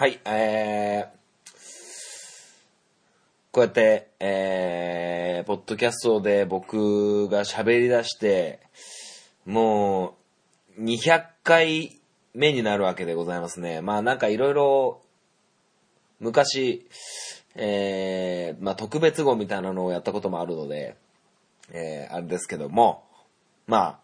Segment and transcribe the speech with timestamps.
[0.00, 1.52] はい、えー、
[3.50, 8.60] こうやって、えー、ポッドキャストで僕が喋り出して、
[9.44, 10.14] も
[10.78, 11.98] う、200回
[12.32, 13.80] 目になるわけでございますね。
[13.80, 15.02] まあなんかいろいろ、
[16.20, 16.86] 昔、
[17.56, 20.94] えー、まあ特別号みたいなのをやったこともあるので、
[21.72, 23.02] えー、あれですけども、
[23.66, 23.98] まあ、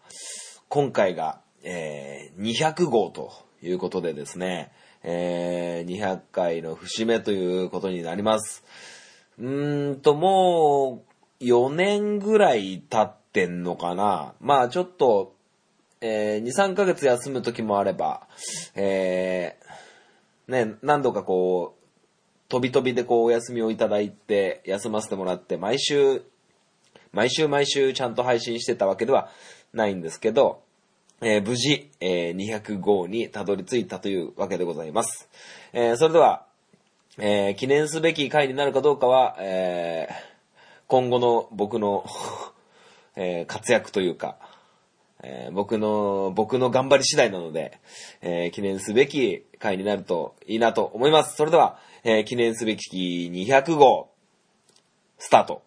[0.67, 3.31] 今回が、えー、200号と
[3.63, 4.73] いうことでですね、
[5.07, 8.63] えー、200回の節目ということになります。
[9.37, 11.03] うーんと、も
[11.39, 14.33] う、4年ぐらい経ってんのかな。
[14.39, 15.35] まあ、ちょっと、
[16.01, 18.27] えー、2、3ヶ月休む時もあれば、
[18.73, 21.85] えー、ね、何度かこう、
[22.49, 26.23] 飛び飛びでこうお休みをいただいて、休ませてもらって、毎週、
[27.11, 29.29] 毎週毎週ちゃんと配信してたわけでは
[29.71, 30.64] ないんですけど、
[31.21, 35.29] えー無事、えー200号にたどり着いたというわけでございます。
[35.71, 36.45] えーそれでは、
[37.17, 40.09] えー記念すべき回になるかどうかは、え
[40.87, 42.05] 今後の僕の、
[43.15, 44.37] え活躍というか、
[45.23, 47.79] え僕の、僕の頑張り次第なので、
[48.21, 51.37] え記念すべき回になるといいなと思います。
[51.37, 54.09] それでは、え記念すべき200号、
[55.17, 55.64] スタート。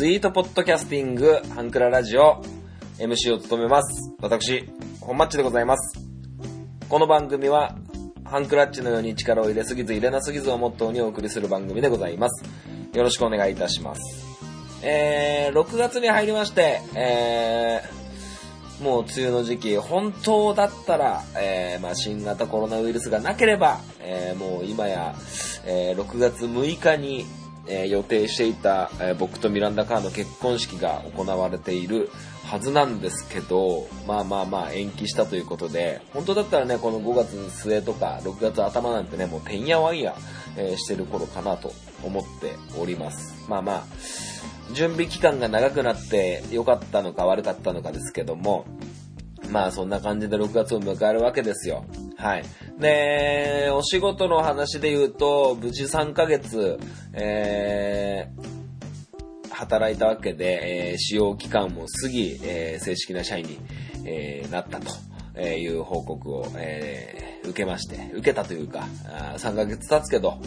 [0.00, 2.42] スイートポッドキャスティング、ハンクララジオ、
[2.96, 4.14] MC を務めます。
[4.22, 4.66] 私、
[4.98, 6.00] 本マッチでございます。
[6.88, 7.76] この番組は、
[8.24, 12.42] ハンクラッチのように力を入れすぎず入れなすぎずをモットーにお送りする番組でございます。
[12.94, 14.00] よろしくお願いいたします。
[14.82, 25.14] えー、6月に入りまして、えー、もう梅雨の時期、本当だったら、えーまあ、新型コロナウイルスがなければ、えーもう今や、
[25.66, 27.26] えー6月6日に、
[27.66, 32.10] えー予定していた、えー僕とミランダ・カーの結婚式が行われている
[32.44, 40.16] はずなんですけど、まあまあまあ延期したということで、本当だったらね、この5月末とか6月頭なんてね、もうてんやわんや、
[40.56, 41.72] えーしてる頃かなと
[42.02, 43.44] 思っております。
[43.48, 43.84] まあまあ、
[44.72, 48.64] 準備期間が長くなって良かったのか悪かったのかですけども、
[49.50, 51.84] まあそんな感じで6月を迎えるわけですよ。
[52.16, 52.44] はい。
[52.78, 56.78] で、お仕事の話で言うと、無事3ヶ月、
[57.12, 63.58] えー、働いたわけで、えー使用期間も過ぎ、えー正式な社員に、
[64.04, 64.90] えーなったと。
[65.36, 68.86] えいう報告を、え受けまして、受けたというか、
[69.36, 70.38] 3ヶ月経つけど、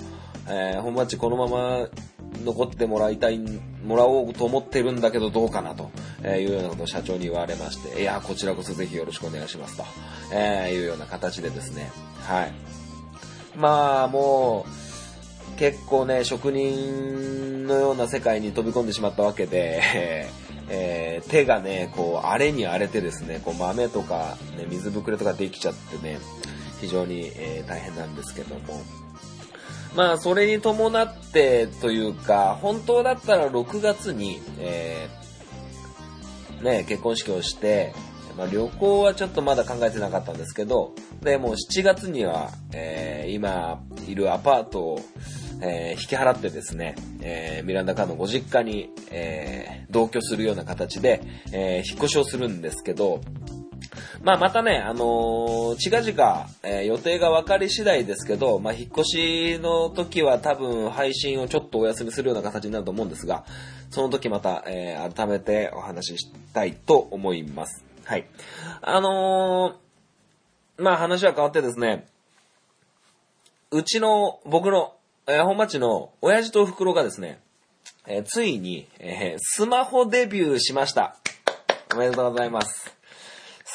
[0.47, 1.87] えー本町このまま
[2.43, 3.39] 残ってもらいたい、
[3.85, 5.91] もらおうと思ってるんだけどどうかなと
[6.23, 9.83] えーいうようなことを社長に言われまして、いや、こちらこそぜひよろしくお願いしますと、
[10.33, 12.53] えーいうような形でですね、はい。
[13.55, 14.65] まあ、も
[15.55, 19.81] う、結構ね、職人のような世界に飛び込んでしまったわけで、
[20.69, 26.19] えー手がね、こう、荒れに荒れてですね、こう豆とか、ね、水ぶくれとかできちゃってね、
[26.81, 28.81] 非常に、えー大変なんですけども、
[29.95, 37.93] まあ、それに伴ってというか、本当だったら6月に、えーね、結婚式をして、
[38.37, 44.99] まあ、旅行はちょっとまだ考えてなかったんですけど、で、もう7月には、えー今いるアパートを、
[45.61, 51.21] えー引き払ってですね、えーミランダカーのご実家に、えー同居するような形で、
[51.51, 53.21] えー引っ越しをするんですけど、
[54.23, 63.43] まあまたね、あのー近々、えー予定が分かり次第ですけど、まあ引っ越しの時は多分配信をちょっとお休みするような形になると思うんですが、
[63.91, 67.83] その時また、えー改めてお話ししたいと思います。
[68.05, 68.25] はい。
[68.81, 72.07] あのーまあ話は変わってですね、
[73.71, 74.93] うちの、僕の、
[75.27, 77.41] えー本町の親父とお袋がですね、
[78.07, 81.17] えーついに、えースマホデビューしました。
[81.93, 82.95] おめでとうございます。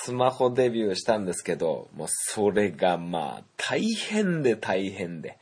[0.09, 5.37] スマホデビューしたんですけど、もうそれがまあ大変で大変で。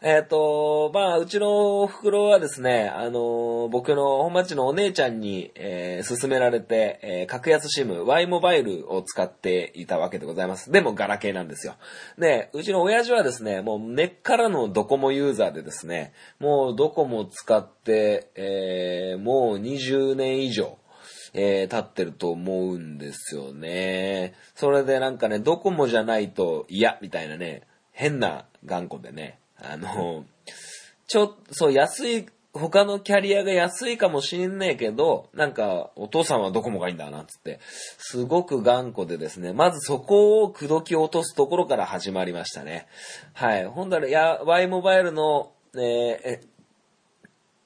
[0.00, 10.70] えっ、と、まあ、うちのお袋はですね、あの僕の本町のお姉ちゃんに、えー勧められて、えー格安シム、Y モバイルを使っていたわけでございます。
[10.70, 11.74] でも、ガラケーなんですよ。
[12.16, 20.78] で、うちの親父はですね、もう根っからのドコモユーザーでですね、もうドコモ使って、えーもう20年以上、
[21.32, 24.34] えー経ってると思うんですよね。
[24.54, 27.62] それでなんかね、ドコモじゃないと嫌みたいなね、
[27.92, 30.24] 変な頑固でね、あの、
[31.06, 37.60] ちょ、そう、安い他のキャリアが安いかもしんねえけど、なんか、お父さんはドコモがいいんだな、つって。
[37.98, 42.88] すごく頑固でですね、まずそこを口説き落とすところから始まりましたね。
[43.34, 43.64] はい。
[43.66, 46.48] ほんだら、や、Y モバイルの、えー、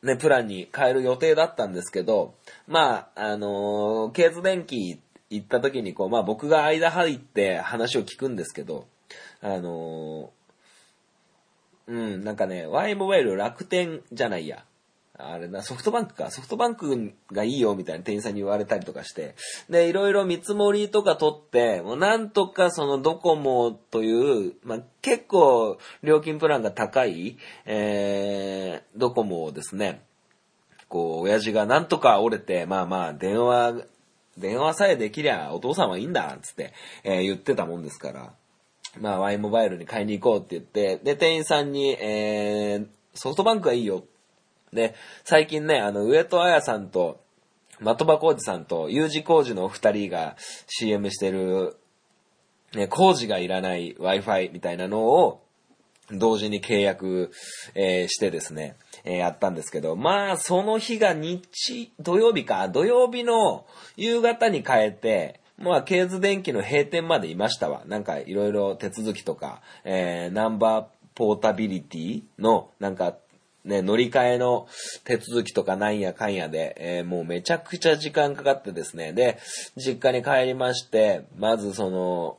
[0.04, 2.34] ね、プランに変える予定だったんですけど、
[2.68, 8.86] まあ、あのー、ケーズ電機行った時に、こう、まあ僕が間入って話を聞くんですけど、
[9.40, 14.64] あのー、うん、なんかね、ワイモバイル楽天じゃないや。
[15.16, 16.31] あれな、ソフトバンクか。
[16.32, 19.37] ソフトバンクがいいよみたいな店員さんに言われたりとかして。
[19.70, 30.02] で、いろいろ見積もりとか取って、もうなんとかそのドコモという、まあ、結構料金プランが高い、えー、ドコモをですね、
[30.88, 33.84] こう、親父がなんとか折れて、まあまあ、電話、
[34.37, 36.72] 電話さえできりゃお父さんはいいんだ、つって、
[37.05, 38.32] えー、言ってたもんですから。
[39.00, 44.05] まあ、Y モバイルに買いに行こうって言って、で、店員さんに、えー、ソフトバンクがいいよ
[44.75, 44.94] で、
[45.25, 47.21] 最近ね、あの、上戸彩さんと、
[47.79, 50.37] 的場浩二さんと U 字工事のお二人が
[50.69, 51.76] CM してる、
[52.75, 55.41] ね、工事がいらない Wi-Fi みたいなのを、
[56.11, 57.31] 同時に契約、
[57.75, 63.65] えー、してですね、えー、やったんですけど、まあ、その日が日、土曜日か、土曜日の
[63.97, 67.82] 夕方に変えて、まあ、ケーズ電機の閉店までいましたわ。
[67.87, 73.17] なんか、いろいろ手続きとか、えー、ナンバーポータビリティの、なんか、
[73.64, 74.66] ね、乗り換えの
[75.05, 79.38] 手続きとかなんやかんやで、えー、もうめちゃくちゃ時間かかってですね、で、
[79.76, 82.38] 実家に帰りまして、まずその、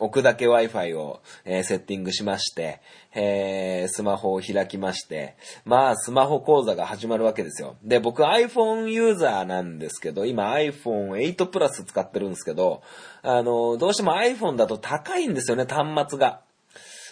[0.00, 2.80] 置くだけ Wi-Fi を、えー、セッティングしまして、
[3.14, 5.36] えー、スマホを開きまして、
[5.66, 7.76] まあ、スマホ講座が始まるわけですよ。
[7.84, 12.82] で、僕 iPhone ユーザーなんですけど、今 iPhone8 Plus 使ってるんですけど、
[13.22, 16.40] あの、どうしても iPhone だと高いんですよね、端末が。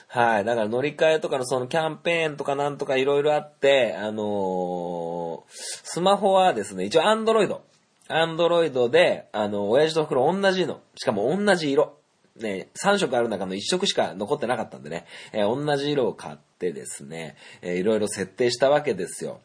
[0.08, 0.44] はい。
[0.44, 7.62] だから乗り換えとかのそのキャンペーンとかなんとかいろいろあって、あのー、スマホはですね、一応アンドロイド。
[8.08, 10.80] アンドロイドで、あの、親父と袋同じの。
[10.96, 11.98] しかも同じ色。
[12.36, 19.40] ね、3色ある中の1色しか残ってなかったんでね、えー、同じ色を買ってですね、え、いろいろ設定したわけですよ。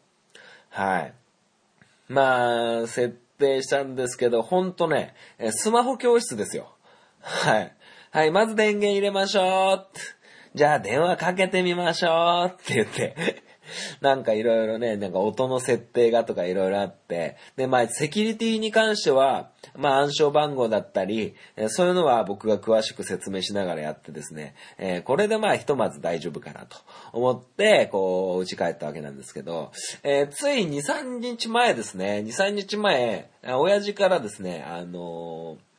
[0.70, 1.12] はい。
[2.08, 5.14] まあ、設定したんですけど、ほんとね、
[5.50, 6.74] スマホ教室ですよ。
[7.20, 7.74] はい。
[8.12, 10.23] はい、まず電源入れましょう。
[10.54, 13.42] じゃあ電話かけてみましょうって言って
[14.00, 21.34] なんかいろいろね、なんか音の設定がとかいろいろあって、で、まあ、セキュリティに関しては、まあ、暗証番号だったり、
[21.68, 26.76] そういうのは僕が詳しく説明しながらやってですね、えー、これでまあ、ひとまず大丈夫かなと
[27.12, 29.72] 思って、こう、打ち帰ったわけなんですけど、
[30.02, 35.73] えー、つい2、3日前ですね、2、3日前、親父からですね、あのー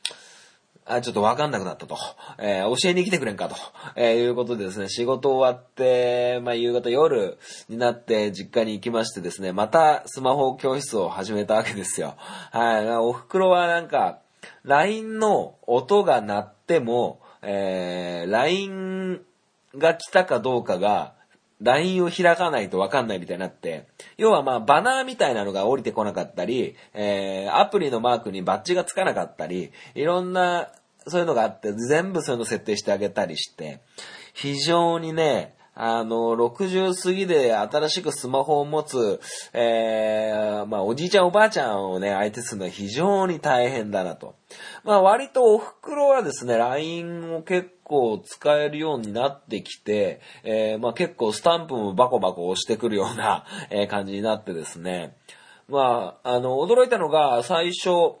[0.88, 1.98] あ、ちょっとわかんなくなったと。
[2.38, 3.56] えー、教えに来てくれんかと。
[3.96, 7.38] えー、いうことでですね、仕事終わって、まあ、夕方夜
[7.68, 12.14] になって実家に行きましてですね、またスマホ教室を始めたわけですよ。
[12.52, 12.88] はい。
[12.98, 14.20] お袋はなんか、
[14.62, 19.22] LINE の音が鳴っても、えー、LINE
[19.74, 21.15] が来たかどうかが、
[21.60, 23.86] LINE を開かないとわかんないみたいになって、
[24.16, 30.68] 要はまあバナーみたいなのが降りてこなかったり、えー、アプリのマークにバッジがつかなかったり、いろんな
[31.08, 33.80] そういうのがあって、全部そういうの設定してあげたりして、
[34.34, 39.20] 非常にね、あの、60過ぎで新しくスマホを持つ、
[39.52, 44.36] えー、まあ、おじいちゃんおばあちゃんをね、相手するのは非常に大変だなと。
[44.84, 55.16] まあ、割とお袋はですね、LINE を結構使えるようになってきて、えー、まあ、結構スタンプもバコバコ押してくるような、 え感じになってですね。
[55.68, 58.16] まあ、あの、驚いたのが、最初、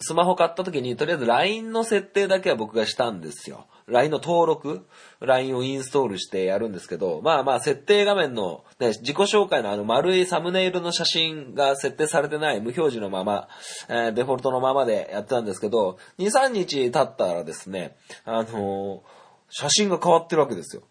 [0.00, 3.66] スマホ買った時に、とりあえず LINE の設定だけは僕がしたんですよ。
[3.88, 4.86] LINE の登録
[5.20, 13.48] ?LINE をインストールしてやるんですけど、まあまあ、設定画面の、ね、自己紹介のあの丸いサムネイルの写真が設定されてない無表示のまま、
[13.88, 19.00] えー、デフォルトのままでやってたんですけど、2、3日経ったらですね、あのー、
[19.50, 20.82] 写真が変わってるわけですよ。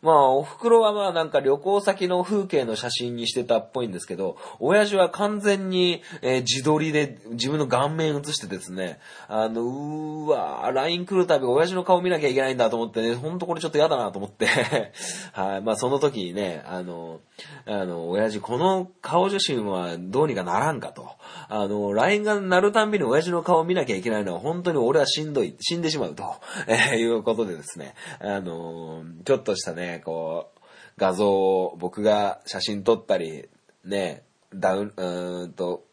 [0.00, 14.46] まあ、お袋はまあなんか旅行先の風景の写真にしてたっぽいんですけど、親父は完全に、えー、自撮りで自分の顔面写してですね、あの、うーわー、LINE 来るたび親父の顔見なきゃいけないんだと思ってね、ほんとこれちょっと嫌だなと思って
[15.32, 17.18] はい、まあその時にね、あの、
[17.66, 21.08] あの、親父この顔写真はどうにかならんかと。
[21.48, 26.24] あの、LINE が鳴るたんびに親父の顔を見なきゃいけないのは本当に俺はしんどい、死んでしまうと、
[26.66, 30.60] えー、いうことでですね、あの、ちょっとしたね、こう、
[30.96, 33.48] 画像を僕が写真撮ったり、
[33.84, 35.84] ね、ダウン、うーんと、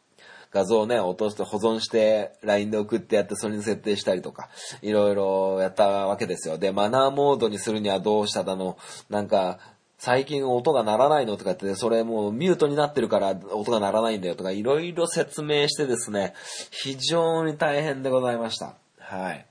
[0.56, 4.50] 画像をね、落として保存して LINE で送ってやってそれに設定したりとか、
[4.82, 6.58] いろいろやったわけですよ。
[6.58, 8.78] で、マナーモードにするにはどうしただの、
[9.10, 9.60] なんか、
[9.98, 16.34] 最近音が鳴らないのとかって、それもうミュートになってるから音が鳴らないんだよとか、いろいろ説明してですね、
[16.72, 18.76] 非常に大変でございました。
[19.00, 19.46] はい。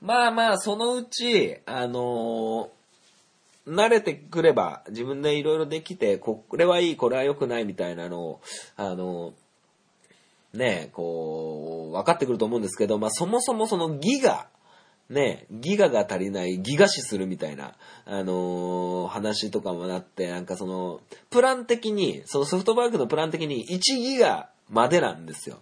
[0.00, 2.82] まあまあ、そのうち、あのー
[3.66, 8.40] 慣れてくれば、自分でいろいろできて、これはいい、これは良くないみたいなのを、
[8.76, 9.34] あの
[10.52, 14.48] ね、こう、分かってくると思うんですけど、まあそもそもそのギガ、
[15.12, 17.74] ね、ギガが足りない、ギガ視するみたいな、
[18.06, 21.00] あのー話とかもなって、なんかその、
[21.30, 25.58] プラン的に、そのソフトバンクのプラン的に1ギガまでなんですよ。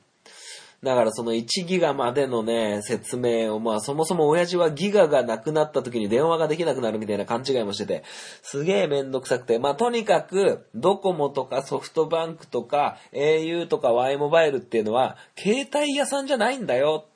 [0.83, 8.03] だからその1ギガまでのね、説明を、まあそもそも親父はギガがなくなった時に電話ができなくなるみたいな勘違いもしてて、
[8.43, 17.10] すげえめんどくさくて、まあとにかく、ドコモとかソフトバンクとか au とか Y モバイルっていうのは、携帯屋さんじゃないんだよ。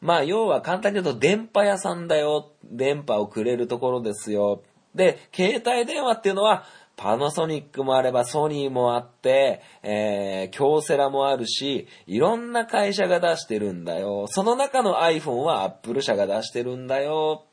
[0.00, 2.52] まあ要は簡単に言うと電波屋さんだよ。
[2.64, 4.62] 電波をくれるところですよ。
[4.94, 6.64] で、携帯電話っていうのは、
[6.96, 14.26] パナソニックもあればソニーもあって、えー、京セラもあるし、いろんな会社が出してるんだよ。
[14.28, 17.46] その中の iPhone は Apple 社が出してるんだよ。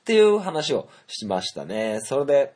[0.00, 2.00] っていう話をしましたね。
[2.02, 2.52] それで、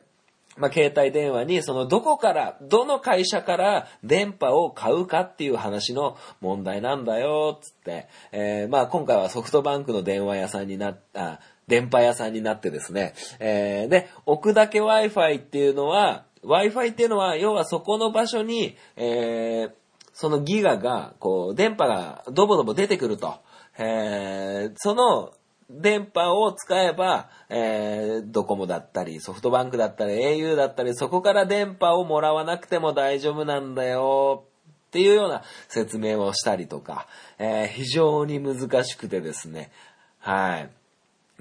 [0.57, 8.07] まあ、携帯電話に、そのどこから、どの会社から電波を買うかっていう話の問題なんだよ、つって。
[8.31, 13.13] えーまあ、今回はソフトバンクの電話屋さんになった、電波屋さんになってですね。
[13.39, 19.71] えーで、置くだけ Wi-Fi っていうのは、Wi-Fi っていうのは、要はそこの場所に、えー
[20.19, 23.35] そのギガが、こう、電波がドボドボ出てくると。
[23.77, 25.31] えーその、
[25.69, 34.45] 電波を使えば、えードコモだったり、ソフトバンクだったり、au だったり、そこから電波をもらわなくても大丈夫なんだよ。
[34.87, 37.07] っていうような説明をしたりとか、
[37.37, 39.71] えー非常に難しくてですね。
[40.19, 40.69] はい。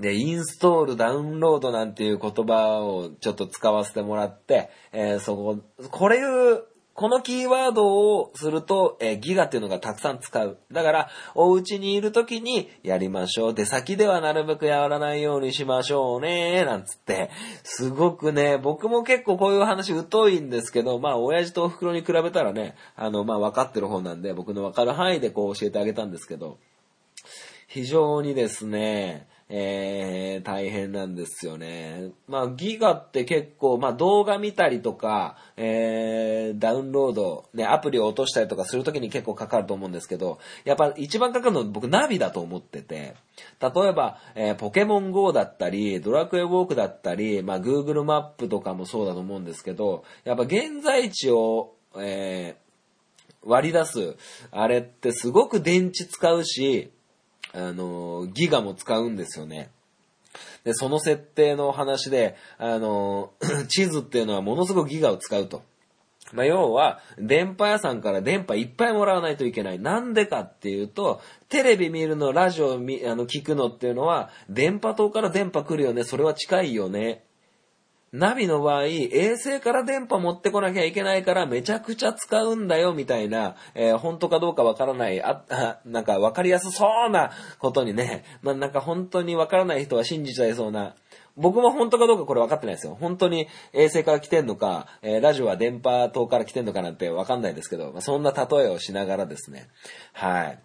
[0.00, 5.58] で、インストール、ダウンロードなんていう言葉をちょっと使わせてもらって、えーそこ、
[5.90, 6.64] これいう、
[6.96, 10.58] このキーワードをすると、えーギガっていうのがたくさん使う。
[10.72, 13.54] だから、お家にいる時にやりましょう。
[13.54, 16.64] 出先ではなるべくやらないようにしましょうね。
[16.64, 17.30] なんつって、
[17.64, 26.56] すごくね、僕も結構こういう話疎いんですけど、まあ、親父とお袋に比べたらね、あの、まあ、分かってる方なんで、僕の分かる範囲でこう教えてあげたんですけど、
[27.68, 32.10] 非常にですね、えー、大変なんですよね。
[32.26, 43.14] まあ、ギガって結構、まあ、動画見たりとか、えー、ダウンロード、ね、アプリを落としたりとかするときに結構かかると思うんですけど、やっぱ一番かかるのは僕ナビだと思ってて、
[43.60, 52.66] 例えば、えーポケモン GO だったり、ドラクエウォークだったり、まあ、Google マップとかもそうだと思うんですけど、やっぱ現在地を、えー
[53.48, 54.16] 割り出す、
[54.50, 56.90] あれってすごく電池使うし、
[57.56, 59.70] あの、ギガも使うんですよね。
[60.64, 63.32] で、その設定の話で、あの、
[63.68, 65.62] 地図っていうのはものすごくギガを使うと。
[66.32, 69.78] まあ、要は、電波屋さんから電波いっぱいもらわないといけない。
[69.78, 76.04] なんでかっていうと、テレビ見るの、ラジオ見あの聞くのっていうのは、電波塔から電波来るよね。
[76.04, 77.22] それは近いよね。
[78.12, 90.94] ナビの場合、衛星から電波持ってこなきゃいけないからめちゃくちゃ使うんだよみたいな、えー本当かどうかわからない、あ、あ なんかわかりやすそうなことにね、まあ、なんか本当にわからない人は信じちゃいそうな、
[91.36, 92.96] 僕も本当かどうかこれ分かってないですよ。
[92.98, 99.68] 本当に衛星から来てんのか、えーラジオは電波塔から来てんのかなんて分かんないですけど、まあ、そんな例えをしながらですね、
[100.12, 100.58] はい。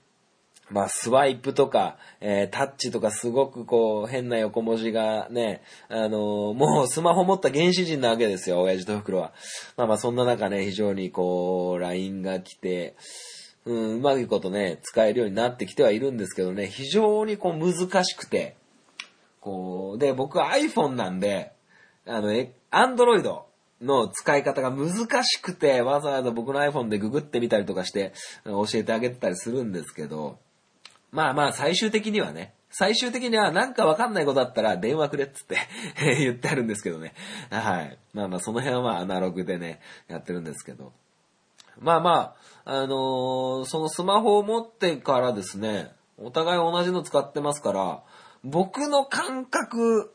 [0.71, 9.33] まあ、スワイプとか、えータッチとかすごくこう、変な横文字がね、あのーもうスマホ持った原始人なわけですよ、親父と袋は。
[9.75, 12.95] まあまあ、そんな中ね、非常にこう、LINE が来て、
[13.65, 18.55] うん、うまいことね、使えるようになってきてはいるんですけどね、非常にこう、難しくて、
[19.41, 21.51] こう、で、僕 iPhone なんで、
[22.05, 23.41] あの、え Android
[23.81, 28.13] の使い方が難しくて、わざわざ僕の iPhone でググってみたりとかして、
[28.45, 30.39] 教えてあげてたりするんですけど、
[31.11, 35.57] まあまあ最終的にはね、最終的にはなんかわかんないことだったら電話くれっつって
[36.17, 37.13] 言ってあるんですけどね。
[37.49, 37.97] はい。
[38.13, 40.93] まあまあその辺はまあアナログでね、やってるんですけど。
[41.79, 48.03] まあまあ、あのーそのスマホを持ってからですね、お互い同じの使ってますから、
[48.43, 50.13] 僕の感覚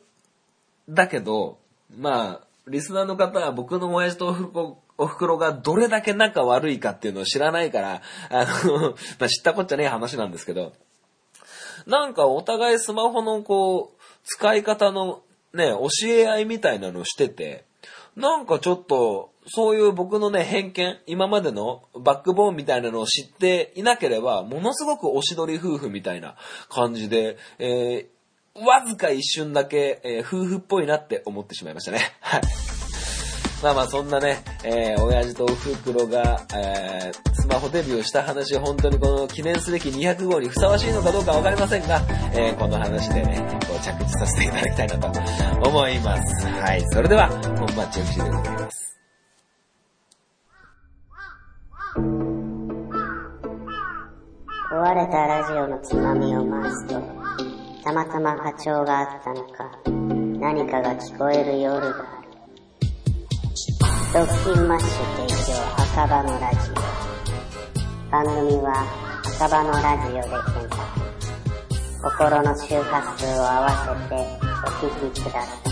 [0.89, 1.59] だけど、
[1.95, 10.73] まあ、リスナーの方は僕の親父とおふくお袋がどれだけ仲悪いかっていうのを知らないから、あの、ま、知ったこっちゃねえ話なんですけど、
[11.85, 15.21] なんかお互いスマホのこう、使い方の
[15.53, 17.65] ね、教え合いみたいなのをしてて、
[18.15, 26.35] なんかちょっと、そういう僕のね、偏見、今までのバックボーンみたいなのを知っていなければ、ものすごくおしどり夫婦みたいな
[26.69, 28.17] 感じで、えー
[28.59, 31.99] わずか一瞬だけ、えー夫婦っぽいなって思ってしまいましたね。
[32.21, 32.76] はい。
[33.63, 41.99] まあまあそんなね、えー、親父とおふくろが、えー、スマホデビューした話、本当にこの記念すべき200号にふさわしいのかどうかわかりませんが、
[42.33, 46.47] えー、この話でね、こう着地させていただきたいなと思います。
[46.47, 48.99] はい、それでは、本番中止でございます。
[54.69, 57.01] 壊れたラジオのつまみを回すと、
[57.83, 59.71] たまたま波長があったのか、
[60.39, 62.16] 何かが聞こえる夜が。
[64.13, 64.89] ドッキンマッシュ
[65.27, 66.73] 提供赤羽のラジオ。
[68.09, 68.87] 番組は
[69.35, 70.87] 赤羽のラジオで検索。
[72.01, 74.15] 心の周波数を合わせて
[74.63, 75.66] お聞きください。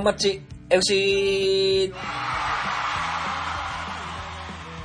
[0.00, 0.40] 本マッチ
[0.70, 1.92] FC!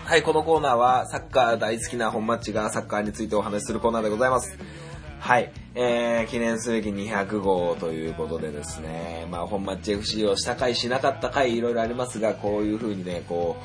[0.03, 4.57] はい、このコーナーはサッカー大好きな本マッチがサッカーについてお話しするコーナーでございます。
[5.21, 13.55] はい、えー、記念すべき200号ということでですね、まあ本マッチ FC をした回しなかった回いろいろありますが、こういう風にね、こ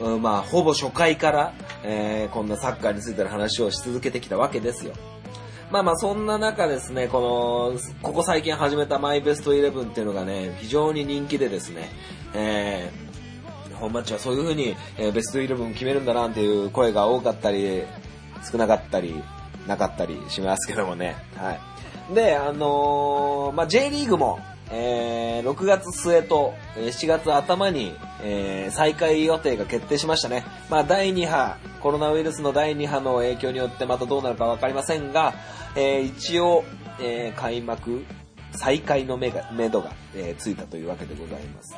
[0.00, 1.52] う、うん、まあほぼ初回から、
[1.84, 4.94] えー、こんなサッカーについての話をし続けてきたわけですよ。
[5.70, 11.90] まあまあそんな中ですね、この、ここ最近始めたマイベストイレブンっていうのがね、非常に人気でですね、
[12.34, 17.82] えー、本マッチはそういう風に、えー、ベストイレブン決めるんだなっていう声が多かったり、
[18.50, 19.14] 少なかったり、
[19.66, 21.16] なかったりしますけどもね。
[21.36, 21.58] は
[22.10, 22.14] い。
[22.14, 24.38] で、あのー、まあ J リーグも、
[24.70, 30.44] えー、6月末と7月頭に、えー、再開予定が決定しましたね。
[30.68, 35.34] まあ、第2波、コロナウイルスの第2波の影響によってまたどうなるかわかりませんが、
[35.76, 36.64] えー、一応、
[37.00, 38.04] え、開幕、
[38.52, 41.76] 再開の目が、目処が、え、ついたというわけでございます。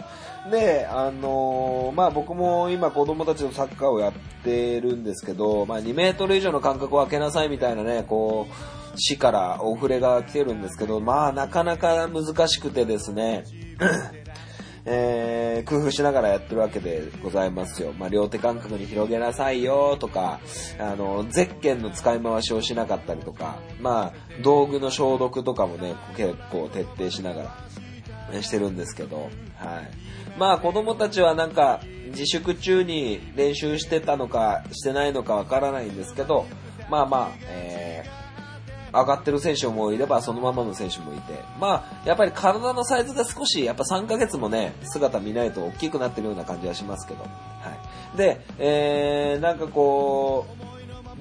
[0.51, 4.13] で、あの、まあ僕も今子供たちのサッカーをやっ
[4.45, 13.45] てるんですけど、まあ2メートル以上の間隔を空けなさいみたいなね、こう、市からお触れが来てるんですけど、まあなかなか難しくてですね、
[14.91, 17.93] えー、工夫しながらやってるわけでございますよ。
[17.99, 20.41] まあ、両手感覚に広げなさいよとか、
[20.79, 27.55] あの、ゼッケンの使い回しをしなかったりとか、まあ、道具の消毒とかもね、結構徹底しなが
[28.33, 29.29] らしてるんですけど、はい。
[30.39, 36.47] まあ、子供たちはなんか、自粛中に練習してたのか、してないのかわからないんですけど、
[36.89, 37.78] まあまあ、えー
[38.93, 47.29] 上がってる選手もいれば、そのままの選手もいて、まあ、やっぱり体のサイズが少し、やっぱ3ヶ月もね、姿見ないと大きくなってるような感じはしますけど、は
[48.15, 48.17] い。
[48.17, 50.69] で、えー、なんかこう、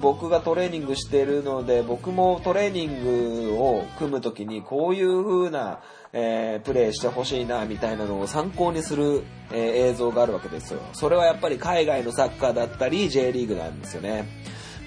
[0.00, 5.80] 僕がトレーニングしてるので、僕もトレーニングを組むときに、こういう風な、
[6.12, 10.80] えー、プレイしてほしいな、みたいなのを参考にする、えー、映像があるわけですよ。
[10.92, 14.26] それはやっぱり海外のサッカーだったり、J リーグなんですよね。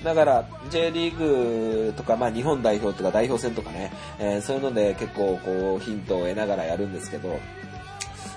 [0.04, 7.40] だから J リーグとか、まあ、日本代表とか代表戦とかね、えー、そういうので結構こうヒントを得ながらやるんですけど、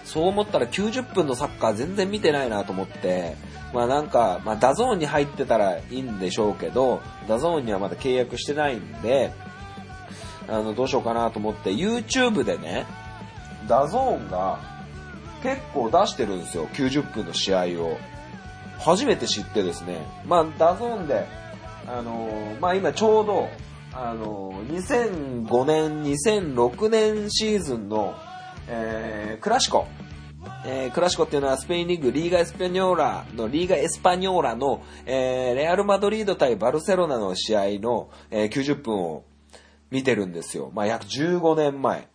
[0.05, 3.35] そう思ったら90分のサッカー全然見てないなと思って、
[3.73, 9.33] まあなんか、まあダゾーンに入ってたらいいんでしょうけど、ダゾーンにはまだ契約してないんで、
[10.47, 12.87] あの、どうしようかなと思って、YouTube でね、
[13.67, 14.61] ダゾーンが
[15.43, 17.99] 結構出してるんですよ、90分の試合を。
[18.79, 21.27] 初めて知ってですね、まあダゾーンで
[21.87, 23.49] あの、まあ今ちょうど、
[23.93, 28.15] あのー、2005年、2006年シーズンの、
[28.69, 29.87] えー、クラシコ。
[30.67, 39.25] えー、クラシコっていうのはスペインリーグ、リーガエスパニョーラの、リーガエスパニョーラの、えー、レアルマドリード対バルセロナの試合の、えー、90分を
[39.91, 40.71] 見てるんですよ。
[40.75, 42.09] まあ約15年前。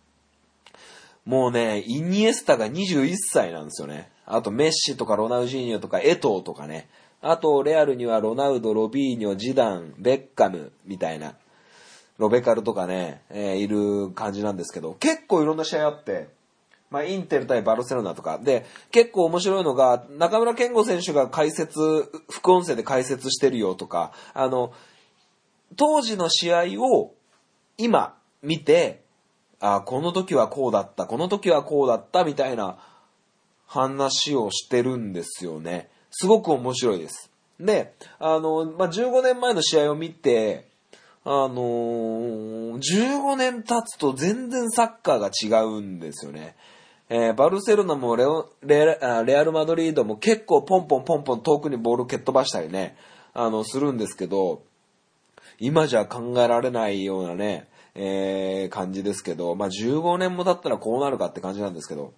[1.24, 4.10] もうね、イニエスタが21歳なんですよね。
[4.26, 6.88] あとメッシとかロナウジーニョとかエトーとかね。
[7.22, 11.34] あと、レアルにはロナウド、ロビーニョ、ジダン、ベッカムみたいな、
[12.18, 16.28] ロベカルとかね、えー、いる感じなんですけど、結構いろんな試合あって、
[16.90, 18.38] まあ、インテル対バルセロナとか。
[18.38, 21.80] で、結構面白いのが、中村健吾選手が解説、
[22.28, 24.72] 副音声で解説してるよとか、あの、
[25.76, 27.14] 当時の試合を
[27.78, 29.02] 今見て、
[29.60, 32.78] あこの時はこうだった、この時はこうだったみたいな
[33.66, 35.90] 話をしてるんですよね。
[36.10, 37.30] すごく面白いです。
[37.58, 40.70] で、あの、まあ、15年前の試合を見て、
[41.22, 46.56] あのー15年経つと全然サッカーが違うんですよね。
[47.10, 52.96] えーバルセロナもレオレレアル・マドリードも結構ポンポンポンポン遠くにボール蹴っ飛ばしたりね、
[53.34, 54.62] あの、するんですけど、
[55.58, 62.14] 今じゃ考えられないようなね、えー感じですけど、まあ、15年も経ったらこうなるかって感じなんですけど、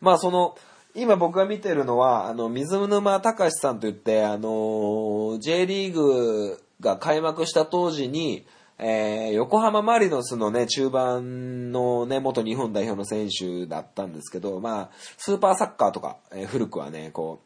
[0.00, 0.56] まあ、その、
[0.96, 8.46] 今僕が見てるのは、あの、水沼隆さんといって、あの J リーグが開幕した当時に、
[8.78, 17.40] えー横浜マリノスのね、中盤のね、元日本代表の選手だったんですけど、まあ、スーパーサッカーとか、えー古くはね、こ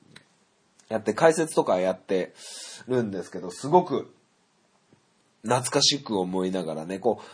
[0.88, 2.32] う、やって、解説とかやって
[2.86, 4.12] るんですけど、すごく、
[5.42, 7.24] 懐かしく思いながらね、こう、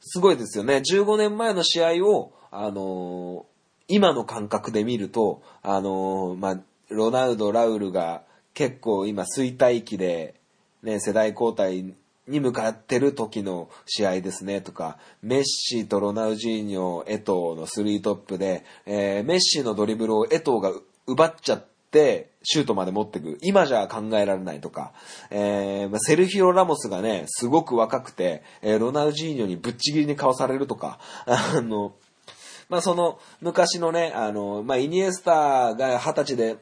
[0.00, 0.76] すごいですよね。
[0.76, 3.55] 15年前の試合を、あのー
[3.88, 8.22] 今の感覚で見ると、あのーまあ、ロナウド、ラウルが
[8.54, 10.34] 結構今衰退期で、
[10.82, 11.94] ね、世代交代
[12.28, 20.72] に向かってる時の試合ですねとか、メッシとロナウジーニョ、エトーのスリートップで、えーメッシのドリブルをエトーが
[21.06, 23.38] 奪っちゃって、シュートまで持ってく。
[23.42, 24.92] 今じゃ考えられないとか、
[25.30, 31.94] えーセルヒオ・ラモスがね、すごく若くて、えーロナウジーニョにぶっちぎりにかわされるとか、 あの、
[32.68, 36.56] まあその昔のね、あの、まあイニエスタが二十歳で、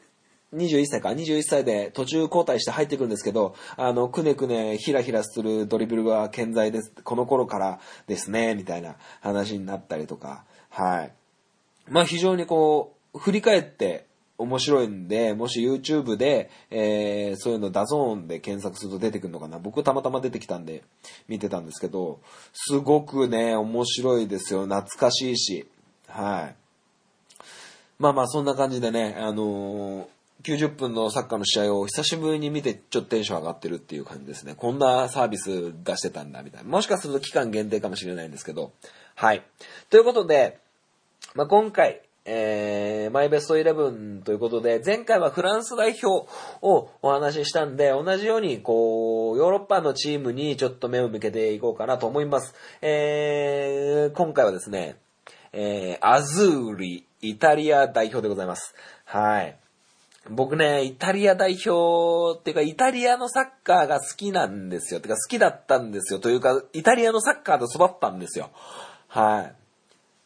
[0.53, 6.93] 21歳か、21歳で途中交代して入ってくるんですけど、あの、くねくね、ひらひらするドリブルが健在です。
[7.03, 11.11] この頃からですね、みたいな話になったりとか、はい。
[11.89, 14.05] まあ非常にこう、振り返って
[14.37, 19.59] 面白いんで、もし YouTube で、えーそういうのダゾーンで検索すると出てくるのかな。
[19.59, 20.83] 僕たまたま出てきたんで
[21.27, 22.19] 見てたんですけど、
[22.53, 24.65] すごくね、面白いですよ。
[24.65, 25.67] 懐かしいし。
[26.15, 26.55] はい。
[27.99, 30.05] まあまあそんな感じでね、あのー
[30.43, 34.53] 90分のサッカーの試合を久しぶりに見てちょっとテンション上がってるっていう感じですね。
[34.55, 36.69] こんなサービス出してたんだみたいな。
[36.69, 38.71] もしかすると期間限定かもしれないんですけど。
[39.15, 39.41] はい。
[39.89, 40.59] ということで、
[41.33, 46.29] まあ、今回、えー、マイベストイレブンということで、前回はフランス代表
[46.61, 52.53] をお話ししたんで、同じように、こう、ヨーロッパのチームにちょっと目を向けていこうかなと思います。
[52.81, 54.97] えー、今回はですね、
[55.57, 58.75] えー、アズーリ、イタリア代表でございます。
[59.05, 59.55] はい。
[60.29, 64.99] 僕ね、イタリア代表っていうか、イタリアのサッカーが好きなんですよ。
[64.99, 66.19] てか、好きだったんですよ。
[66.19, 68.49] というか、イタリアのサッカーで育ったんですよ。
[69.07, 69.55] はい。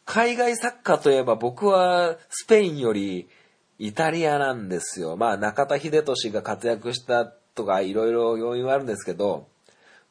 [0.04, 3.28] 海外サッカーといえば僕はスペインより
[3.78, 5.16] イタリアなんですよ。
[5.16, 9.46] まあ中田秀俊が活躍したとかいろいろ要因はあるんですけど、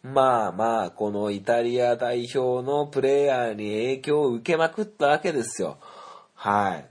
[0.04, 5.78] まあまあこのイタリア代表のプレイヤーに影響を受けまくったわけですよ。
[6.36, 6.86] はい。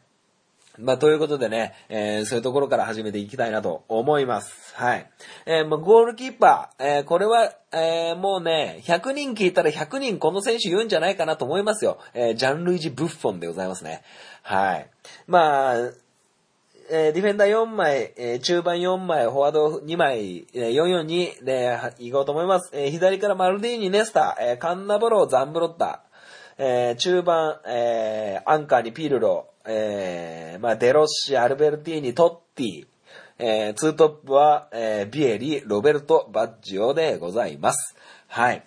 [0.79, 4.75] まあ、ということでね、えーそういうところから始めていきたいなと思います。
[4.77, 5.11] はい。
[5.44, 11.99] えーまあ、ゴールキーパー、えーこれは、えーもうね、100人聞いたら100人この選手言うんじゃないかなと思いますよ。
[12.14, 14.03] えージャンルイジ・ブッフォンでございますね。
[14.42, 14.88] はい。
[15.27, 15.75] まあ、
[16.90, 22.70] えーディフェンダー4枚、えー中盤4枚、フォワード2枚、えー442で、は行こうと思います。
[22.72, 26.05] えー左からマルディーニ、ネスタ、えーカンナボロ、ザンブロッタ、
[26.57, 32.87] えー中盤、えーアンカーにピルロ、えーまあ、デロッシ、アルベルティーニ、トッティ、
[33.38, 37.96] えーツートップは、えービエリ、ロベルト、バッジオでございます。
[38.29, 38.62] はい。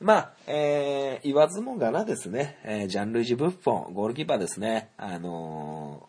[0.00, 4.90] まあ、えー言わずもがなですね、えージャンルイジ・ブッフォン、ゴールキーパーですね。
[4.96, 6.07] あの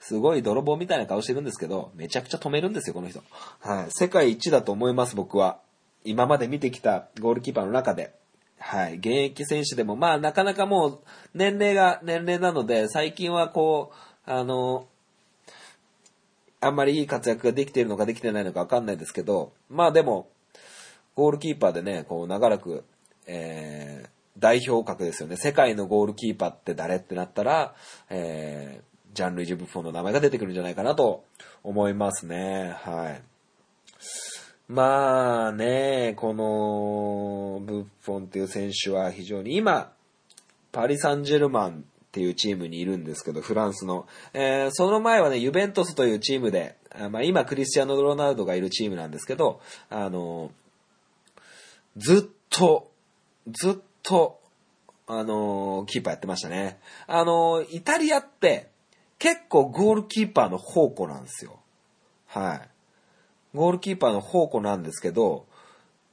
[0.00, 3.22] すごい泥棒みたいな顔してるんですけど、めちゃくちゃ止めるんですよ、この人。
[3.60, 3.86] はい。
[3.90, 5.58] 世界一だと思います、僕は。
[6.04, 8.14] 今まで見てきたゴールキーパーの中で。
[8.58, 8.96] はい。
[8.96, 10.98] 現役選手でも、まあ、なかなかもう、
[11.34, 13.92] 年齢が年齢なので、最近はこ
[14.26, 14.86] う、あの、
[16.60, 20.28] あんまりいい活躍ができているのかできてないのかわかんないですけど、まあでも、
[21.14, 22.84] ゴールキーパーでね、こう長らく、
[23.26, 24.08] えー、
[24.38, 25.36] 代表格ですよね。
[25.36, 27.74] 世界のゴールキーパーって誰ってなったら、
[28.10, 28.87] えー、
[29.18, 31.24] ジャンルイジ・ブッフォンの名前が出てくるんじゃないかなと
[31.64, 32.76] 思いますね。
[32.84, 33.22] はい。
[34.68, 39.92] まあね、このブッフォンっていう選手は非常に今、
[40.70, 44.06] パリ・サンジェルマンっていうチームにいるんですけど、フランスの。
[44.34, 50.52] えーその前はね、ユベントスというチームで、あまあ今クリスチアーノ・ロナウドがいるチームなんですけど、あの、
[51.96, 52.88] ずっと、
[53.48, 54.38] ずっと、
[55.08, 56.78] あの、キーパーやってましたね。
[57.08, 58.68] あの、イタリアって
[59.18, 61.58] 結構ゴールキーパーの宝庫なんですよ。
[62.26, 62.68] はい。
[63.56, 65.46] ゴールキーパーの宝庫なんですけど、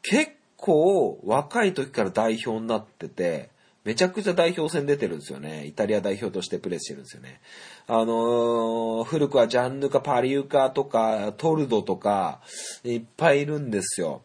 [0.02, 3.50] 結構若い時から代表になってて、
[3.84, 5.68] めちゃくちゃ代表戦出てるんですよね。
[5.68, 7.40] イタリア代表としてプレーしてるんですよね。
[7.86, 12.42] あのー古くはジャンヌカ・パリウカとか、トルドとか、
[12.84, 14.24] いっぱいいるんですよ。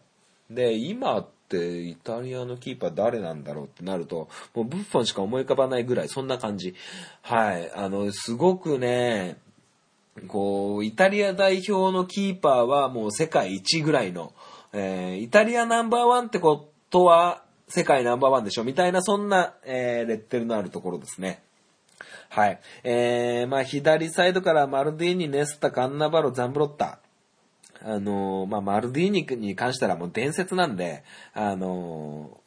[0.49, 6.73] で、今ってイタリアのキーパー誰なんだろうってなると、もうブッフォンしか思い浮かばないぐらい、そんな感じ。
[7.21, 7.71] はい。
[7.73, 9.37] あの、すごくね、
[10.27, 14.33] こう、イタリア代表のキーパーはもう世界一ぐらいの、
[14.73, 21.43] えーイタリアナンバーワンってことは世界ナンバーワンでしょみたいな、そんな、えーレッテルのあるところですね。
[22.29, 22.59] はい。
[22.85, 27.00] えー、まあ、左サイドからマルディーニ、ネスタ、カンナバロ、ザンブロッタ。
[27.83, 32.39] あのまあ、マルディーニに関してはもう伝説なんで、あの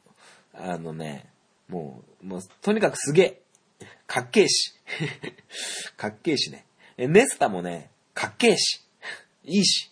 [0.55, 1.27] あのね、
[1.68, 3.42] もう、もう、とにかくすげえ。
[4.07, 4.75] かっけえし。
[5.97, 6.66] かっけえしね。
[6.97, 8.81] えネスタもね、かっけえし。
[9.44, 9.90] いいし。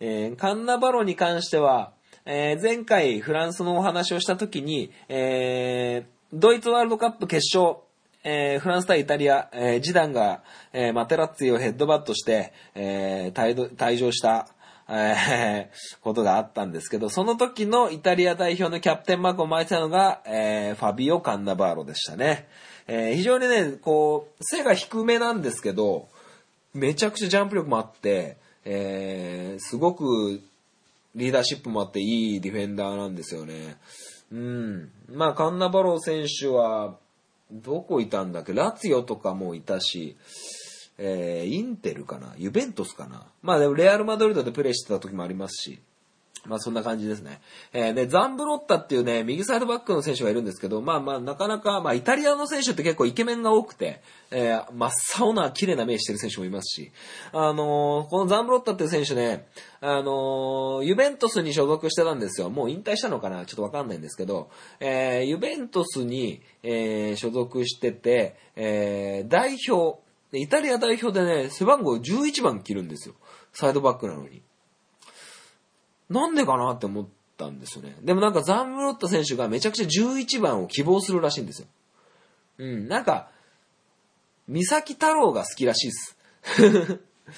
[0.00, 1.92] えーカンナバロに関しては、
[2.24, 7.80] えー前回フランスのお話をした時に、えードイツワールドカップ決勝、
[8.24, 14.48] えーフランス対イタリア、えージダンが、えーマテラッツィをヘッドバットして、えー退退場した、
[14.92, 22.46] えーことがあったんですけど、その時のイタリア代表のキャプテンマークを巻いてたのが、えーファビオ・カンナバーロでしたね。
[22.86, 26.08] えー非常にね、こう、背が低めなんですけど、
[26.74, 30.40] めちゃくちゃジャンプ力もあって、えーすごく
[31.14, 33.76] リーダーシップもあっていいディフェンダーなんですよね。
[34.32, 34.90] うん。
[35.10, 36.96] まあ、カンナバロー選手は、
[37.50, 38.54] どこいたんだっけ？
[38.54, 40.16] ラツィオとかもいたし、
[41.04, 42.32] えーインテルかな？
[42.38, 43.26] ユベントスかな？
[43.42, 45.80] まあでもレアル・マドリードでプレーしてた時もありますし、
[46.44, 47.40] まあそんな感じですね。
[47.72, 56.92] えーで、ザンブロッタっていうね、右サイドバックの選手がいるんですけど、まあまあなかなか、まあイタリアの選手って結構イケメンが多くて、えー真っ青な綺麗な目してる選手もいますし、
[57.32, 59.46] あのーこのザンブロッタっていう選手ね、
[59.80, 62.50] あのユベントスに所属してたんですよ。
[62.50, 63.44] もう引退したのかな？
[63.46, 70.01] ちょっとわかんないんですけど、えーユベントスに、えー所属してて、え代表、
[70.32, 73.14] でイタリア代表でね、背番号11番着るんですよ。
[73.52, 74.42] サイドバックなのに。
[76.08, 77.96] なんでかなって思ったんですよね。
[78.02, 81.68] でもなんかザンブロッタ選手がめちゃくちゃ11番を希望するらしいんですよ。
[82.58, 83.30] うん、なんか、
[84.48, 86.16] 三崎太郎が好きらしいっす。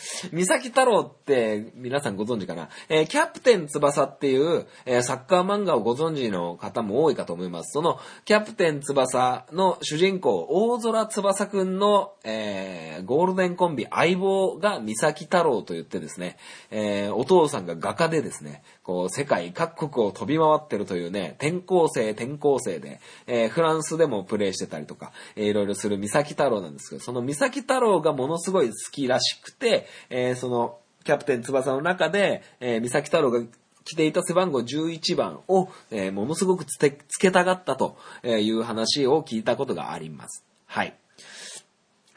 [0.32, 7.72] 三崎太郎って皆さんご存知かな、えーキャプテン翼っていう、えーサッカー漫画をご存知の方も多いかと思います。
[7.72, 16.36] そのキャプテン翼の主人公、大空翼くんの、えーゴールデンコンビ相棒が三崎太郎と言ってですね、
[16.70, 33.40] えお父さんが画家でですね、こう世界各国を飛び回ってるというね、転校生転校生で、えーフランスでもプレーしてたりとか、えーいろいろする三崎太郎なんですけど、その三崎太郎がものすごい好きらしくて、えーそのキャプテン翼の中で、えー三崎太郎が
[33.86, 40.44] 着ていた背番号11番を、えーものすごくつてつけたがったという話を聞いたことがあります。
[40.66, 40.94] はい。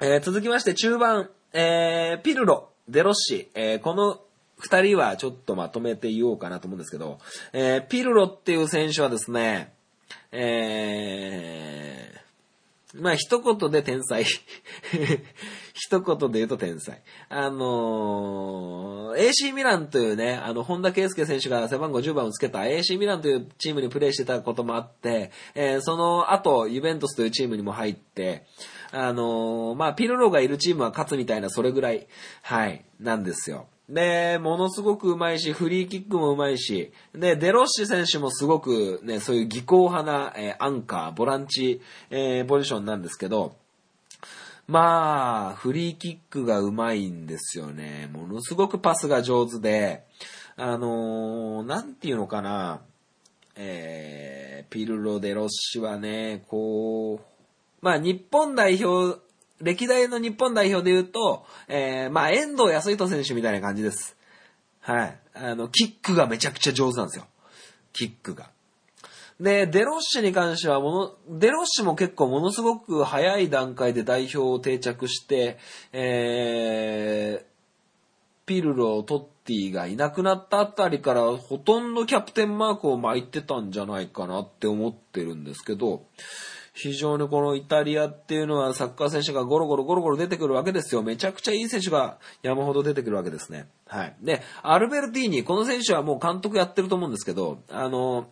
[0.01, 4.19] えー続きまして中盤、えーピルロ、デロッシ、えーこの
[4.58, 7.20] 二人はちょっとまとめて言おうかなと思うんですけど、
[7.54, 9.74] えーピルロっていう選手はですね、
[10.32, 12.17] えー
[12.96, 14.24] まあ一言で天才。
[15.74, 17.02] 一言で言うと天才。
[17.30, 28.46] あのー AC ミランというね、あの、本田圭佑選手が背番号10番をつけた AC ミランというチームにプレーしてたこともあって、えーその後、ユベントスというチームにも入って、
[28.91, 32.08] あのーまあ、ピルロがいるチームは勝つみたいな、それぐらい、
[32.41, 33.67] はい、なんですよ。
[33.89, 43.56] で、ものすごくうまいし、フリーキックもうまいし、で、デロッシ選手もすごくね、そういう技巧派な、えーアンカー、ボランチ、えーポジションなんですけど、
[44.67, 48.10] まあ、フリーキックがうまいんですよね。
[48.12, 50.04] ものすごくパスが上手で、
[50.58, 52.82] あのーなんていうのかな、
[53.56, 57.26] えー、ピルロ・デロッシはね、こう、
[57.82, 59.21] まあ日本代表、
[59.62, 64.15] 歴代の日本代表で言うと、えー、まあ遠藤康人選手みたいな感じです。
[64.82, 65.20] はい。
[65.34, 67.26] あの、キックがめちゃくちゃ上手なんですよ。
[67.93, 68.50] キックが。
[69.39, 75.58] で、デロッシュに関してはもの、デロッシュも結構ものすごく早い段階で代表を定着して、
[75.93, 86.06] えー、ピルロ、トッティがいなくなったあたりからほとんどキャプテンマークを巻いてたんじゃないかなって思ってるんですけど、
[86.80, 91.02] 非常にこのイタリアっていうのはサッカー選手がゴロゴロゴロゴロ出てくるわけですよ。
[91.02, 93.68] めちゃくちゃいい選手が山ほど出てくるわけですね。
[93.88, 94.16] はい。
[94.22, 98.28] で、アルベルティーニ、この選手はもう監督やってると思うんですけど、あの、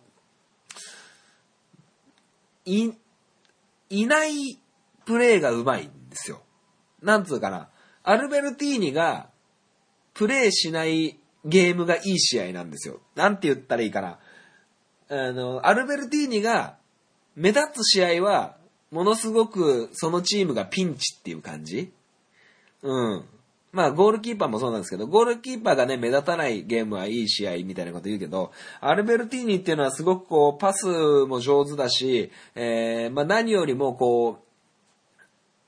[2.64, 2.92] い、
[3.90, 4.60] いない
[5.04, 6.40] プレーがうまいんですよ。
[7.02, 7.68] なんつうかな。
[8.04, 9.28] アルベルティーニが
[10.14, 13.00] プレーしないゲームがいい試合なんですよ。
[13.16, 14.20] なんて言ったらいいかな。
[15.08, 16.76] あの、アルベルティーニが
[17.36, 18.56] 目立つ試合は、
[18.90, 21.92] ものすごくそのチームがピンチっていう感じ？
[22.82, 23.24] うん。
[23.72, 30.86] まあ、ゴールキーパーもそうなんですけど、ゴールキーパーがね、目立たないゲームはいい試合みたいなこと言うけど、アルベルティーニっていうのはすごくこう、パス
[31.26, 34.38] も上手だし、えー、まあ何よりもこ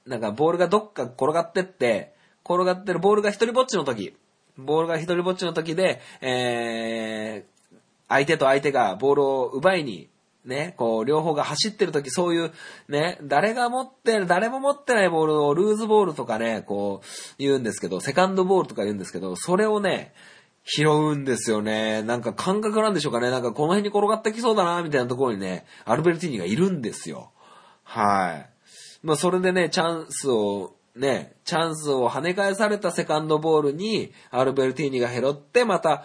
[0.07, 2.15] う、なんかボールがどっか転がってって、
[2.47, 4.17] 転がってるボールが一人ぼっちの時、
[4.57, 7.77] ボールが一人ぼっちの時で、えー、
[8.09, 10.09] 相手と相手がボールを奪いに、
[10.49, 12.53] ね、こう、両方が走ってる時、そういう、
[12.89, 17.07] ね、誰が持ってる、誰も持ってないボールをルーズボールとかね、こう、
[17.39, 20.15] 言うんですけど、セカンドボールとか言うんですけど、それをね、
[20.65, 22.03] 拾うんですよね。
[22.03, 23.31] なんか感覚なんでしょうかね。
[23.31, 27.31] なんかこの辺に転がってきそうだな、みたいなところにね、アルベルティーニがいるんですよ。
[27.85, 28.51] はい。
[29.03, 36.05] まあ、それでね、チャンスを、ね、チャンスを跳ね返されたセカンドボールに、アルベルティーニが拾って、また、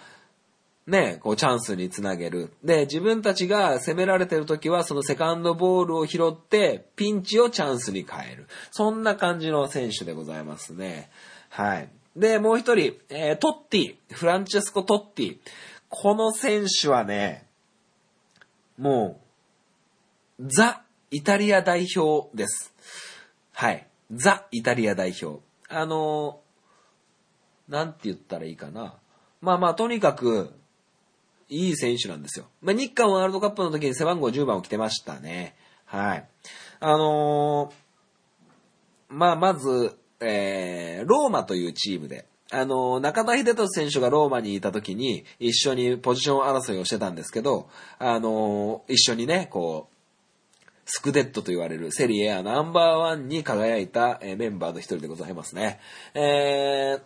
[0.85, 2.51] ね、こうチャンスにつなげる。
[2.63, 8.47] で、自分たちが攻められてる時は、そのセカンドボールを拾って、ピンチをチャンスに変える。
[8.71, 11.09] そんな感じの選手でございますね。
[11.49, 11.89] はい。
[12.17, 15.37] で、もう一人、えートッティ、フランチェスコ・トッティ。
[15.87, 17.47] この選手はね、
[18.77, 19.21] も
[20.39, 22.73] う、ザ・イタリア代表です。
[23.53, 23.87] はい。
[24.11, 25.41] ザ・イタリア代表。
[25.69, 26.43] あのー
[27.69, 28.95] なんて言ったらいいかな。
[29.41, 30.53] まあまあ、とにかく、
[31.49, 32.45] いい選手なんですよ。
[32.61, 35.55] まあ、日韓ワールドカップの時に背番号10番を着てましたね。
[35.85, 36.25] はい。
[36.79, 37.83] あのー
[39.09, 49.93] まあ、まず、えー、ローマというチームで、あのー中田秀俊選手がローマにいた時に一緒にポジション争いをしてたんですけど、あのー一緒にね、こう、
[50.85, 55.79] スクデットと言われるセリエ A ナンバーワンに輝いたえメンバーの一人でございますね。
[56.13, 57.01] えー、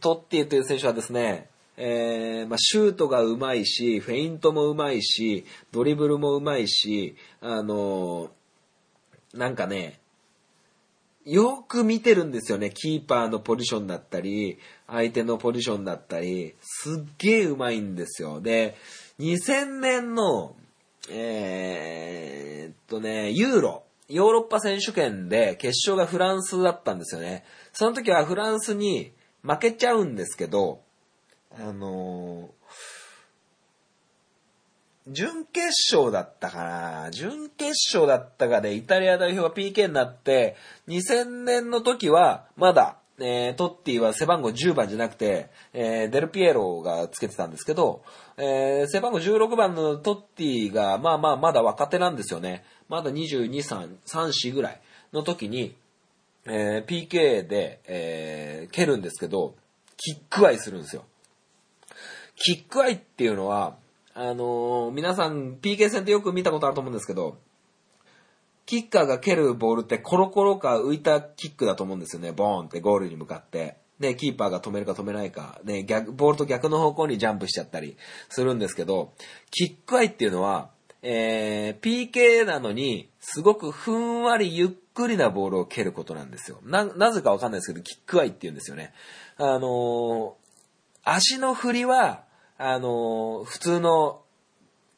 [0.00, 8.30] トッティという選手はですね、えーまあ、シュートがうまいし、フェイントもうまいし、ドリブルもうまいし、あのー
[9.34, 10.00] なんかね、
[11.26, 12.70] よく見てるんですよね。
[12.70, 18.40] キーパーのポジションだったり、相手のポジションだったり、すっげえうまいんですよ。
[18.40, 18.76] で、
[19.18, 20.54] 2000年の、
[21.10, 27.44] えーっとね、ユーロ、ヨーロッパ選手権で決勝がフランスだったんですよね。
[27.72, 29.12] その時はフランスに
[29.42, 30.80] 負けちゃうんですけど、
[31.58, 33.06] あのー
[35.08, 40.56] 準決勝だったかな準決勝だったかでイタリア代表が PK になって、
[40.88, 48.02] 2000年の時はまだ、えートッティは背番号10番じゃなくて、えーデルピエロがつけてたんですけど、
[48.36, 52.64] えー背番号16番のトッティが、まあまあまだ若手なんですよね。
[52.88, 54.80] まだ22、3、3、4ぐらい
[55.12, 55.76] の時に、
[56.46, 59.54] えー PK で、えー蹴るんですけど、
[59.96, 61.04] キックアイするんですよ。
[62.36, 63.76] キックアイっていうのは、
[64.14, 67.38] あのー皆さん PK 戦ってよく見たことあると思うんですけど、
[68.66, 72.32] キッカーが蹴るボールってコロコロか浮いたキックだと思うんですよね。
[72.32, 73.76] ボーンってゴールに向かって。
[74.00, 75.60] で、キーパーが止めるか止めないか。
[75.64, 77.96] で、逆、ボールと逆の方向にジャンプしちゃったり
[78.28, 79.12] するんですけど、
[79.50, 80.70] キックアイっていうのは、
[81.02, 86.58] えー、PK なのに、すごくふんわりゆっくりなボールを蹴ることなんですよ。
[86.64, 88.92] な、なぜかわかんないですけど、キックアイって言うんですよね。
[89.38, 90.46] あのー
[91.08, 92.24] 足の振りは、
[92.58, 94.22] あのー普通の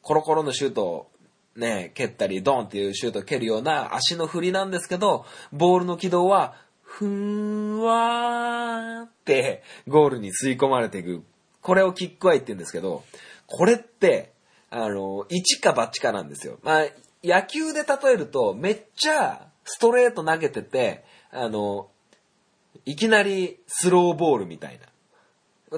[0.01, 1.11] コロコロのシュートを
[1.55, 11.23] ね、蹴ったり、ドンっていうシュートを蹴るような足の振りなんですけど、ボールの軌道は、ふんわーってゴールに吸い込まれていく。
[11.61, 13.03] これをキックアイって言うんですけど、
[13.45, 14.33] これって、
[14.69, 16.57] あの、一か八かなんですよ。
[16.63, 16.85] まあ、
[17.23, 21.89] 野球で例えると、めっちゃストレート投げてて、あの、
[22.85, 24.85] いきなりスローボールみたいな。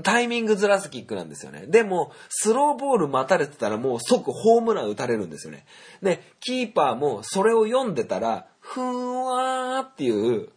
[0.03, 1.65] タイミングずらすキックなんですよね。
[1.67, 5.65] でも、スローボール待たれてたらもう即ホームラン打たれるんですよね。
[6.01, 10.49] で、キーパーもそれを読んでたら、ふんわーっていう、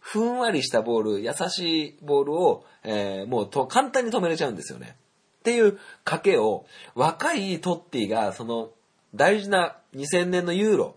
[0.00, 4.96] ふんわりしたボール、優しいボールを、えーもうと簡単に止めれちゃうんですよね。
[5.40, 8.70] っていう賭けを、若いトッティが、その、
[9.14, 10.96] 大事な2000年のユーロ、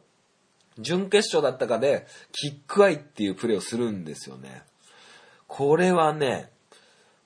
[0.79, 4.63] 準決勝だったかで、キックアイっていうプレーをするんですよね。
[5.47, 6.49] これはね、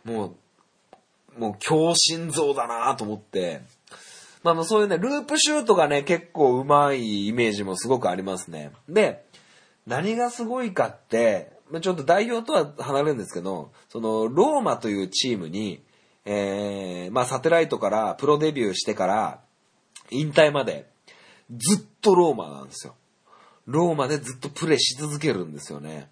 [0.03, 0.36] もう、
[1.38, 3.62] もう強心臓だなと思って、
[4.44, 8.71] まあそういうね、ループシュートがね、結構上手いイメージもすごくありますね。
[8.88, 9.25] で、
[9.85, 15.81] 何がすごいかって、ちょっと代表とは離れるんですけど、その、ローマというチームに、
[16.23, 19.42] えー、まあサテライトからプロデビューしてから、
[20.10, 20.88] 引退まで、
[21.56, 22.96] ずっとローマなんですよ。
[23.65, 26.10] ローマでずっとプレーし続けるんですよね。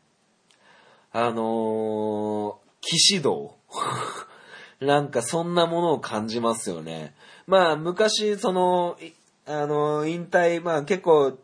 [1.14, 3.56] あのー、騎士道。
[4.80, 7.14] なんかそんなものを感じますよね。
[7.48, 8.98] まあ昔、その、
[9.46, 11.38] あの、引退、まあ結構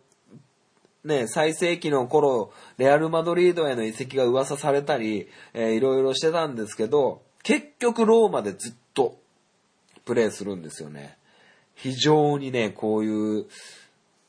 [1.04, 9.18] ね、最盛期の頃、レアル・マドリードへの移籍が噂されたり、えーいろいろしてたんですけど、結局ローマでずっと
[10.06, 11.18] プレーするんですよね。
[11.74, 13.46] 非常にね、こういう、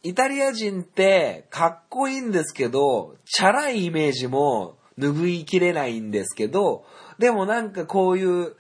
[0.03, 6.85] イタリア人ってかっこいいんですけど、チャラいイメージも拭いきれないんですけど、
[7.19, 8.57] でもなんかこういう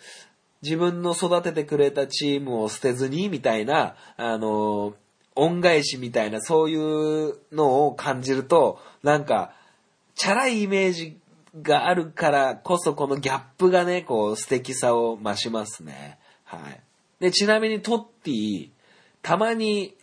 [0.62, 4.94] 自分の育ててくれたチームを捨てずにみたいな、あの、
[5.34, 9.52] 恩返しみたいなそういうのを感じると、なんか、
[10.14, 11.18] チャラいイメージ
[11.62, 16.18] があるからこそこのギャップがね、こう素敵さを増しますね。
[16.44, 16.80] はい。
[17.18, 18.70] で、ちなみにトッティ、
[19.22, 19.94] たまに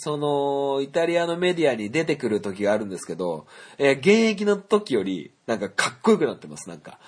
[0.00, 6.98] その、イタリアのメディアに出てくる時があるんですけど、えー現役の時より、なんかかっこよくなってます、なんか。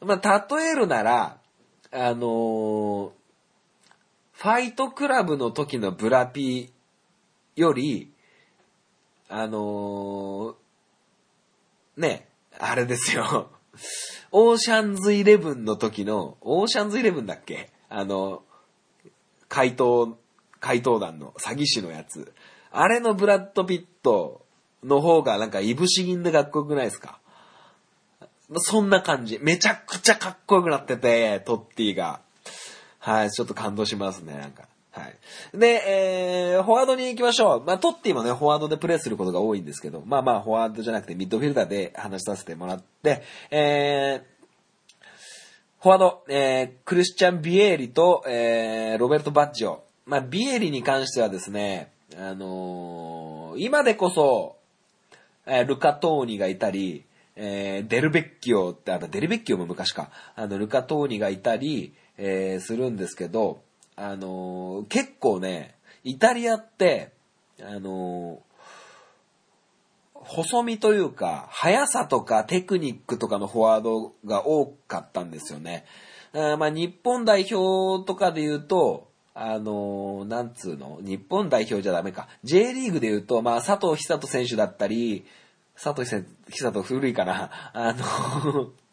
[0.00, 1.38] まあ、例えるなら、
[1.96, 3.10] あのー
[4.32, 6.72] ファイトクラブの時のブラピ
[7.54, 8.10] より、
[9.28, 12.26] あのーね、
[12.58, 13.48] あれですよ。
[14.32, 17.70] オーシャンズイレブンの時の、オーシャンズイレブンだっけ？
[17.88, 18.42] あの、
[19.48, 20.18] 怪盗、
[20.58, 22.34] 怪盗団の詐欺師のやつ。
[22.72, 24.44] あれのブラッド・ピット
[24.82, 27.20] の方がなんかいぶし銀でかっこよくないですか？
[28.56, 29.38] そんな感じ。
[29.40, 32.20] めちゃくちゃかっこよくなってて、トッティが。
[32.98, 34.68] はい、ちょっと感動しますね、なんか。
[34.90, 35.58] はい。
[35.58, 37.64] で、えー、フォワードに行きましょう。
[37.64, 45.14] まあ、トッティもね、フォワードでプレーすることが多いんですけど、まあまあ、フォワードじゃなくてミッドフィルダーで話させてもらって、えー、
[45.82, 49.80] フォワード、えー、クリスチャン・ビエーリと、えー、ロベルト・バッジョ。
[50.06, 54.56] まあ、ビエーリに関してはですね、あのー今でこそ、
[55.46, 57.04] えールカトーニがいたり、
[57.36, 63.62] えーデルベッキオって、あの、デルベッキオも昔か、あの、ルカトーニがいたり、えーするんですけど、
[63.96, 65.74] あのー結構ね、
[66.04, 67.12] イタリアって、
[67.62, 68.40] あの
[70.14, 75.84] 細身というか、速さとかテクニックとかのフォワードが多かったんですよね。
[76.32, 80.98] あまあ、日本代表とかで言うと、あのーなんつうの？
[81.02, 82.28] 日本代表じゃダメか。
[82.42, 85.24] J リーグで言うと、まあ、佐藤久人選手だったり、
[85.74, 86.08] 佐藤
[86.50, 87.50] 久人古いかな。
[87.72, 88.70] あの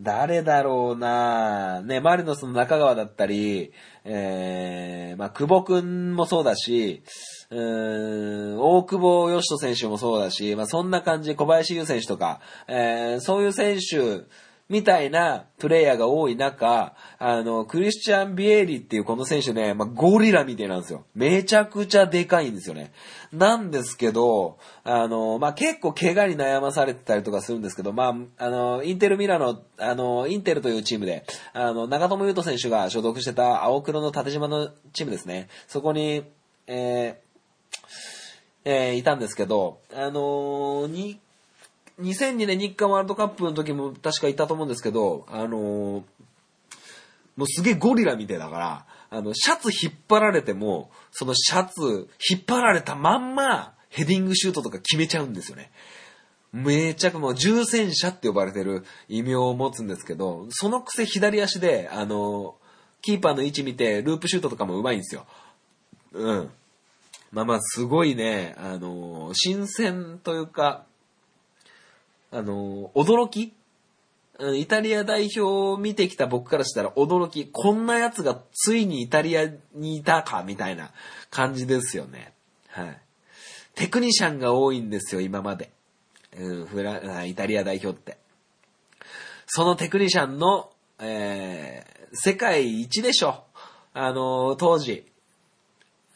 [0.00, 3.72] 誰だろうなね、マリノスの中川だったり、
[4.04, 7.02] えー、まあ、久保くんもそうだし、
[7.50, 14.24] うーん、大久保嘉人選手もそうだし、まあ、そんな感じ、小林優選手とか、えー、そういう選手、
[14.70, 21.04] みたいなプレイヤーが多い中、あの、クリスチャン・ビエリっていうこの選手ね、まあ、ゴリラみたいなんですよ。
[21.12, 22.92] めちゃくちゃでかいんですよね。
[23.32, 35.48] なんですけど、あの、まあ、結構怪我に悩まされてたりとかするんですけど、まあ、あの、インテルミラノ、あの、インテルというチームで、あの、長友佑都選手が所属してた青黒の縦島のチームですね。
[35.66, 36.22] そこに、
[36.68, 37.30] えー
[38.64, 40.86] えーいたんですけど、あのー、
[42.00, 46.02] 2002年日韓ワールドカップの時も確かいたと思うんですけど、あのー
[47.36, 55.70] もうすげえゴリラみたいだから、あの、シャツ引っ張られても、そのシャツ引っ張られたまんま、ヘディングシュートとか決めちゃうんですよね。
[56.52, 62.56] めちゃくもう重戦車って呼ばれてる異名を持つんですけど、そのくせ左足で、あの、
[63.00, 65.26] キーパーの位置見て、ループシュートとかもうまいんですよ。
[66.12, 66.50] うん。
[67.32, 70.84] まあまあ、すごいね、あの、新鮮というか、
[72.30, 73.54] あの、驚き？
[74.54, 80.92] イタリア代表を見てきた僕からしたら驚き、こんな奴がついにイタリアにいたか、みたいな
[81.30, 82.32] 感じですよね。
[82.68, 82.98] はい。
[83.74, 85.70] テクニシャンが多いんですよ、今まで。
[86.38, 88.16] うん、フラ、イタリア代表って。
[89.46, 90.70] そのテクニシャンの、
[91.00, 93.44] えー、世界一でしょ。
[93.92, 95.04] あの、当時。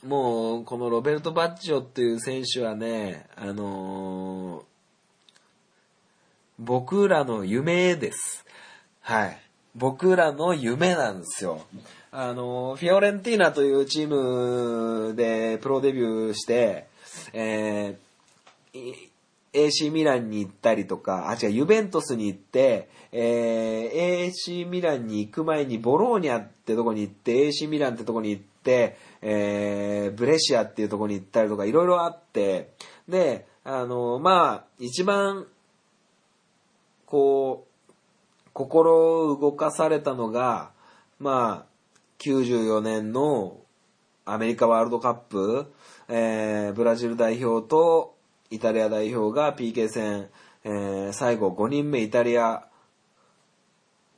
[0.07, 4.65] もう、このロベルト・バッジョっていう選手はね、あの
[6.59, 8.45] 僕らの夢です。
[9.01, 9.39] はい。
[9.75, 11.61] 僕らの夢なんですよ。
[12.13, 14.09] あの、フィオレンティーナというチー
[15.09, 16.87] ムでプロデビューして、
[17.33, 19.15] えー
[19.53, 32.71] AC ミランに行ったりとか、あ、違う、ユベントスに行って、えー AC ミランに行く前にボローニャってとこに行って、AC ミランってとこに行って、えーブレシアっていうとこに行ったりとか、いろいろあって、
[33.09, 35.47] で、あの、まあ、一番、
[37.07, 40.71] こう、心を動かされたのが、
[41.19, 41.75] まあ、
[42.21, 43.61] 94年の
[44.25, 45.73] アメリカワールドカップ、
[46.09, 48.17] えーブラジル代表と
[48.51, 50.29] イタリア代表が PK 戦、
[50.65, 52.69] えー最後5人目イタリア、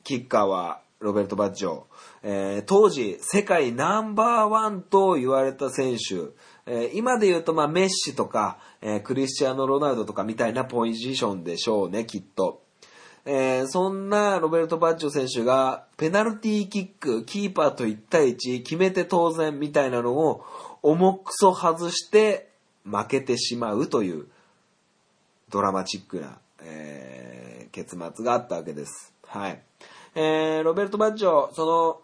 [0.03, 1.83] キッカーはロベルト・バッジョ、
[2.23, 6.31] えー当時世界ナンバーワンと言われた選手、
[6.65, 12.66] えー今で言うと、まあ、メッシとか、えークリスチアーノ・ロナウドとかみたいなポジションでしょうね、きっと。
[13.29, 20.45] えーそんなロベルト・バッジョ選手が、ペナルティーキック、キーパーと1対1、決めて当然みたいなのを、
[20.81, 22.49] 重くそ外して、
[22.85, 24.27] 負けてしまうという、
[25.49, 29.13] ドラマチックな、えー結末があったわけです。
[29.25, 29.61] はい。
[30.15, 32.01] えーロベルト・バッジョ、その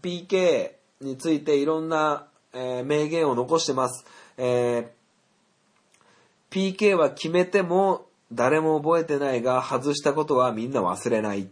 [0.00, 4.06] PK についていろんな、えー名言を残してます。
[4.38, 4.86] えー
[6.52, 11.48] PK は決めても誰も覚えてないが外したことはみんな忘れない。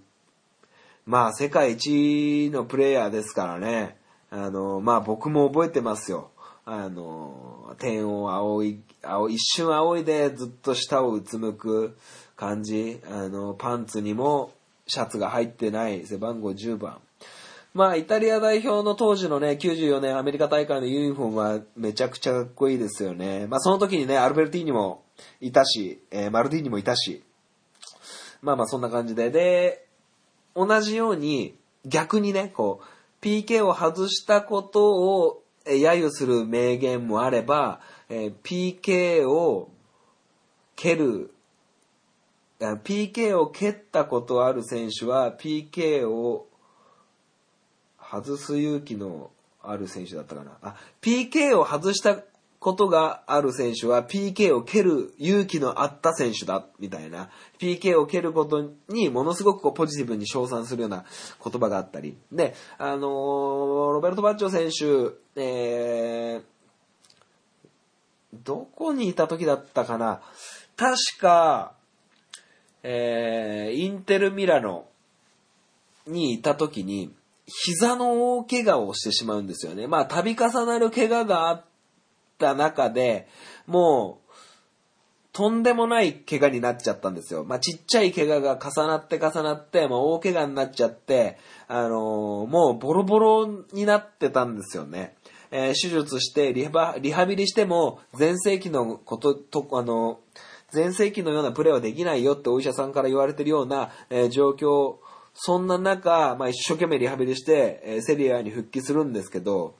[1.07, 3.97] まあ世界一のプレイヤーですからね。
[4.31, 6.31] あの、まあ僕も覚えてますよ。
[6.64, 11.97] あの、天を仰い、仰い一瞬仰いでずっと下をうつむく
[12.37, 13.01] 感じ。
[13.11, 14.53] あの、パンツにも
[14.87, 16.99] シャツが入ってない背番号10番。
[17.72, 23.47] まあ、イタリア代表の当時のね、94年アメリカ大会のユニフォームはめちゃくちゃかっこいいですよね。
[23.47, 25.05] まあ、その時にね、アルベルティーニも
[25.41, 27.23] いたし、えーマルディーニもいたし、
[28.43, 29.31] まあまあそんな感じで。
[29.31, 29.87] で、
[30.55, 34.91] 同じように逆にね、こう、PK を外したこと
[35.25, 39.71] をえ揶揄する名言もあれば、えー PK を
[40.75, 41.35] 蹴る、
[42.59, 46.49] PK を蹴ったことある選手は PK を
[48.01, 49.31] 外す勇気の
[49.62, 50.59] ある選手だったかな。
[50.62, 52.16] あ、PK を外した
[52.61, 57.30] ことがある選手は PK を蹴る勇気のあった選手だ、みたいな。
[57.58, 61.06] PK を蹴ることにものすごくこうポジティブに称賛するような
[61.42, 62.18] 言葉があったり。
[62.30, 66.42] で、あのーロベルト・バッチョ選手、えー、
[68.44, 70.20] どこにいた時だったかな。
[70.76, 71.72] 確か、
[72.82, 74.84] えー、インテル・ミラノ
[76.06, 77.14] にいた時に、
[77.46, 79.86] 膝の大怪我をしてしまうんですよね。
[79.86, 81.64] まあ、度重なる怪我があっ
[82.41, 83.28] た中で、
[83.66, 84.30] もう、
[85.32, 87.45] とんでもない怪我になっちゃったんですよ。
[87.45, 91.38] まあ、ちっちゃい怪我が重なって重なって、もう大怪我になっちゃって、
[91.68, 95.14] あのーもうボロボロになってたんですよね。
[95.53, 100.18] えー手術してリハ、リハビリしても、全盛期のこと、と、あの、
[100.72, 104.97] 全盛期のようなプレーはできないよってお医者さんから言われてるような、えー状況、
[105.34, 109.76] そんな中、まあ、一生懸命リハビリして、えセリアに復帰するんですけど、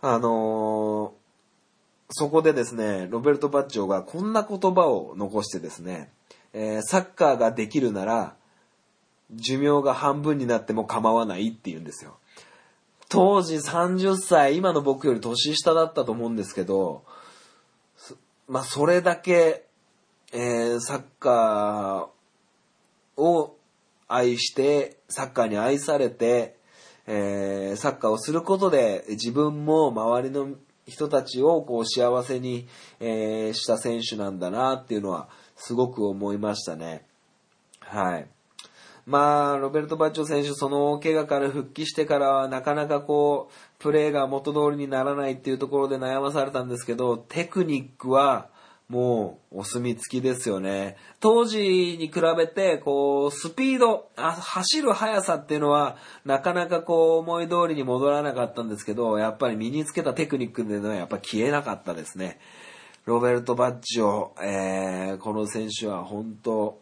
[0.00, 1.18] あのー
[2.10, 6.10] そこでですね、ロベルト・バッジョがこんな言葉を残してですね、
[6.54, 8.34] えーサッカーができるなら、
[9.30, 12.16] 寿命が半分になっても構わないって言うんですよ。
[13.10, 17.04] 当時30歳、今の僕より年下だったと思うんですけど、
[18.48, 19.64] まあ、それだけ、
[20.32, 23.56] えーサッカーを
[24.06, 26.56] 愛して、サッカーに愛されて、
[27.06, 30.54] えーサッカーをすることで自分も周りの
[30.88, 32.66] 人たちをこう幸せに、
[33.00, 37.04] えーした選手なんだなっていうのはすごく思いましたね。
[37.80, 38.26] はい。
[39.08, 48.50] まあ、ロベルト・バッチョ選手、その怪我から復帰してからは、なかなかこう、プレーが元通りにならないっていうところで悩まされたんですけど、テクニックは、
[48.88, 50.96] もう、お墨付きですよね。
[51.20, 51.58] 当時
[51.98, 62.38] に比べて、こう、スピード、走る速さっていうのは、なかなかこう、思い通りに戻らなかったんですけど、やっぱり身につけたテクニックっていうのは、やっぱ消えなかったですね。
[63.04, 66.80] ロベルト・バッジョ、えー、この選手は本当、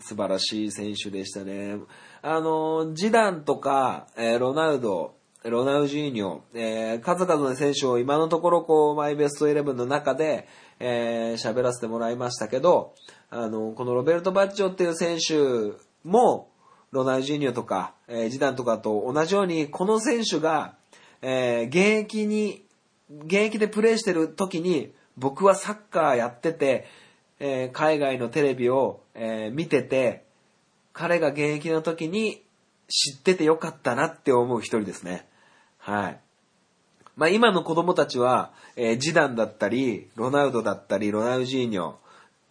[0.00, 1.78] 素晴らしい選手でしたね。
[2.22, 10.48] あの、ジダンとか、えーロナウド、ロナウジーニョ、えー数々の選手を今のところこう、マイベストイレブンの中で、
[10.80, 12.94] えー喋らせてもらいましたけど、
[13.28, 16.48] あの、このロベルト・バッチョっていう選手も、
[16.90, 20.74] ロナウジーニョとか、えージダンとかと同じように、この選手が、
[21.22, 22.64] えー現役に、
[23.10, 26.86] 現役でプレーしてる時に、僕はサッカーやってて、
[27.38, 30.24] えー海外のテレビを、えー見てて、
[30.92, 32.42] 彼が現役の時に
[32.88, 35.28] 知っててよかったなって思う一人ですね。
[35.78, 36.20] はい。
[37.20, 41.96] まあ今の子供たちは、えージダンだったり、ロナウドだったり、ロナウジーニョっ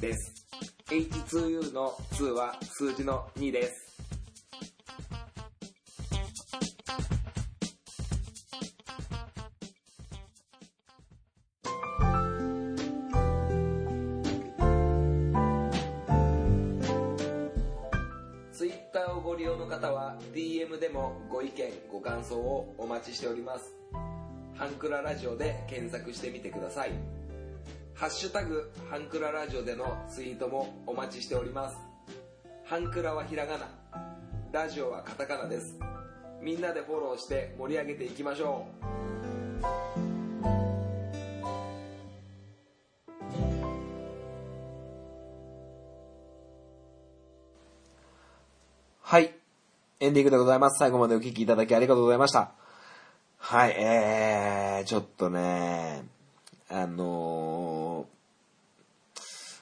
[0.00, 0.46] です。
[0.86, 3.87] h2u の2は数字の2です。
[21.28, 23.74] ご意見ご感想をお待ちしております。
[24.54, 26.90] ハンクララジオで検索してみてください。
[27.94, 31.76] ハッシュタグハンクララジオでのツイートもお待ちしております。
[32.64, 33.68] ハンクラはひらがな。
[34.52, 35.78] ラジオはカタカナです。
[36.40, 38.88] みんなでフォローして盛り上げていきましょう。
[49.02, 49.37] はい。
[50.00, 50.78] エンディングでございます。
[50.78, 52.52] 最後までお聞きいただきありがとうございました。
[53.38, 56.04] はい、えー、ちょっとね、
[56.68, 58.18] あのー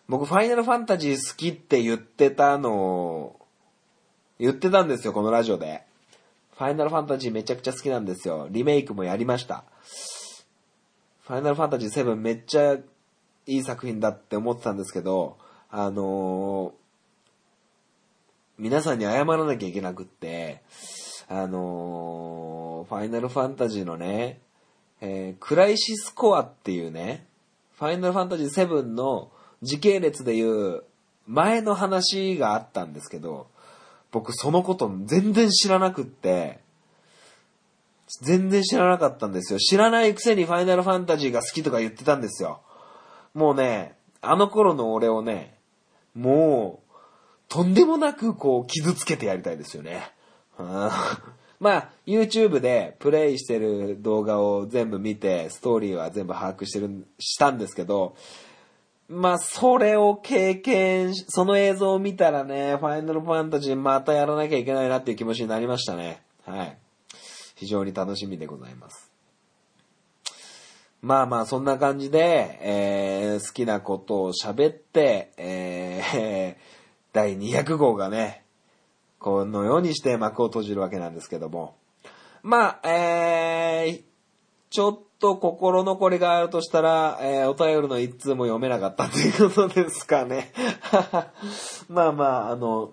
[0.08, 3.34] 僕ファイナルファンタジー好きって言ってたの、
[4.38, 5.82] 言ってたんですよ、このラジオで。
[6.56, 8.46] ファイナルファンタジーめちゃくちゃ好きなんですよ。
[8.50, 9.64] リメイクもやりました。
[11.26, 12.80] ファイナルファンタジー7めっちゃい
[13.46, 15.38] い作品だって思ってたんですけど、
[15.70, 16.85] あのー
[18.58, 20.62] 皆さんに謝らなきゃいけなくって、
[21.28, 24.40] あのーファイナルファンタジーのね、
[25.02, 27.26] えークライシスコアっていうね、
[27.78, 29.30] ファイナルファンタジー7の
[29.60, 30.84] 時系列でいう
[31.26, 33.48] 前の話があったんですけど、
[34.10, 36.60] 僕そのこと全然知らなくって、
[38.22, 39.58] 全然知らなかったんですよ。
[39.58, 42.62] 知らないくせにファイナルファンタジーが好きとか言ってたんですよ。
[43.34, 45.58] もうね、あの頃の俺をね、
[46.14, 46.85] もう、
[47.48, 50.10] とんでもなくこう傷つけてやりたいですよね。
[51.58, 58.14] まあ、YouTube でプレイしてる動画を全部見て、ストーリーは全部把握してる、したんですけど、
[59.08, 66.22] まあ、それを経験し、その映像を見たらね、ファイナルファンタジーまたやらなきゃいけないなっていう気持ちになりましたね。
[66.44, 66.78] はい。
[67.54, 69.10] 非常に楽しみでございます。
[71.00, 76.75] まあまあ、そんな感じで、えー好きなことを喋って、えー
[77.16, 78.44] 第200号がね、
[79.18, 81.74] このようにして幕を閉じるわけなんですけども。
[82.42, 84.02] まあ、えー、
[84.68, 90.52] ちょっと心残りがあるとしたら、えーお便りの一通も読めなかったということですかね。
[91.88, 92.92] まあまあ、あの、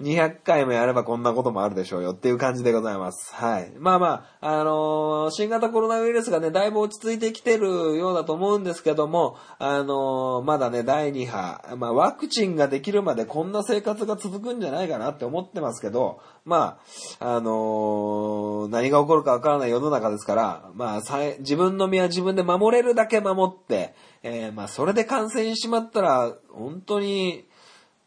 [0.00, 3.34] 200回もやればこんなこともあるでしょうよっていう感じでございます。
[3.34, 3.72] はい。
[3.78, 16.78] まあまあ、あのー新型コロナウイルスがね、だいぶ落ち着いてきてるようだと思うんですけども、あのーまだね、第2波、まあワクチンができるまでこんな生活が続くんじゃないかなって思ってますけど、ま
[17.20, 21.00] あ、あのー何が起こるかわからない世の中ですから、まあ、
[21.40, 27.44] 自分の身は自分で守れるだけ守って、えまあ、それで感染しまったら、本当に、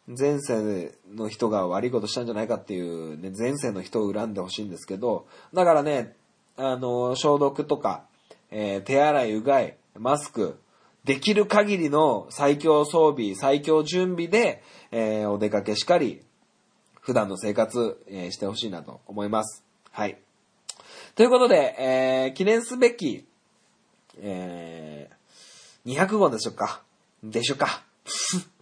[0.08, 6.16] 前世の人が悪いことしたんじゃないかっていうね、前世の人を恨んでほしいんですけど、だからね、
[6.58, 8.04] あの、消毒とか、
[8.52, 10.60] えー手洗い、うがい、マスク、
[11.06, 16.22] できる限りの最強装備、最強準備で、えーお出かけしかり、
[17.00, 19.64] 普段の生活、えーしてほしいなと思います。
[19.92, 20.18] はい。
[21.16, 23.26] ということで、えー記念すべき、
[24.22, 25.14] えー
[25.86, 26.82] 200号でしょうか。
[27.24, 27.84] でしょうか。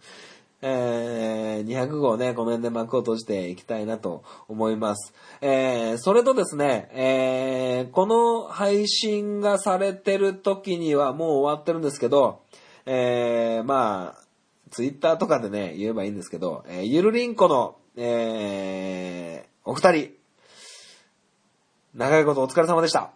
[0.64, 5.12] えー、200号ね、この辺で幕を閉じていきたいなと思います。
[5.40, 12.42] えー、それとですね、えー、この配信がされてる時にはもう終わってるんですけど、
[12.86, 14.22] えー、まあ、
[14.70, 20.10] ツイッターとかでね、言えばいいんですけど、えー、ゆるりんこの、えー、お二人、
[21.94, 23.10] 長いことお疲れ様でした。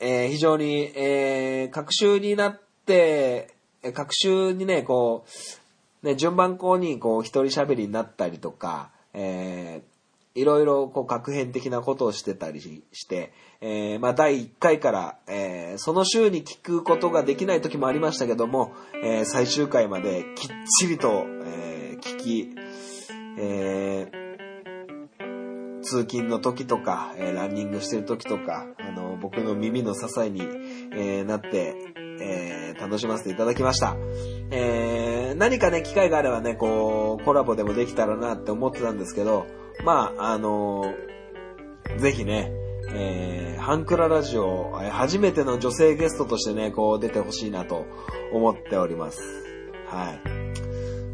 [0.00, 3.54] えー、非常に、えー、各週になって、
[3.94, 5.30] 各週にね、こう、
[6.02, 18.72] ね、順番こうに、こう、一人喋りになったりとか、えー、いろいろ、こう、確変的なことをしてたりして、えー、まあ、第1回から、えー、その週に聞くことができない時もありましたけども、
[19.02, 20.48] えー、最終回まできっ
[20.78, 22.54] ちりと、えー、聞き、
[23.38, 30.40] えー、通勤の時とか、えーランニングしてる時とか、あの、僕の耳の支えに、
[30.92, 31.74] えーなって、
[32.20, 33.96] えー楽しませていただきました。
[34.50, 39.46] えー何かね、機会があればね、こう、コラボでもできたらなって思ってたんですけど、
[39.84, 40.94] まあ、あの
[41.98, 42.52] ぜひね、
[42.94, 47.84] えーハンクララジオ、初めての女性ゲストとしてね、こう出てほしいなと
[48.32, 49.20] 思っております。
[49.86, 50.20] はい。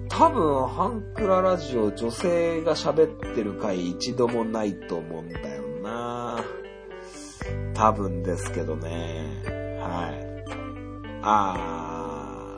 [0.09, 6.43] 多分、ハンクララジオ女性が喋ってる回一度もないと思うんだよな
[7.75, 9.43] 多分ですけどね。
[9.81, 10.26] はい。
[11.29, 12.57] あ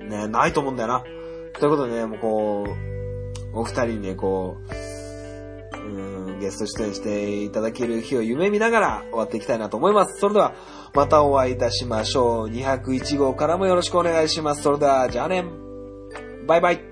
[0.00, 1.04] ー、ね、ないと思うんだよな。
[1.58, 2.64] ということでね、もうこ
[3.54, 10.18] う、お二人にね、こう、うんゲスト出演していただける日を夢見ながら終わっていきたいなと思います。
[10.18, 10.54] それでは、
[10.94, 12.48] またお会いいたしましょう。
[12.48, 14.62] 201号からもよろしくお願いします。
[14.62, 15.44] それでは、じゃあね。
[16.46, 16.89] バイバイ。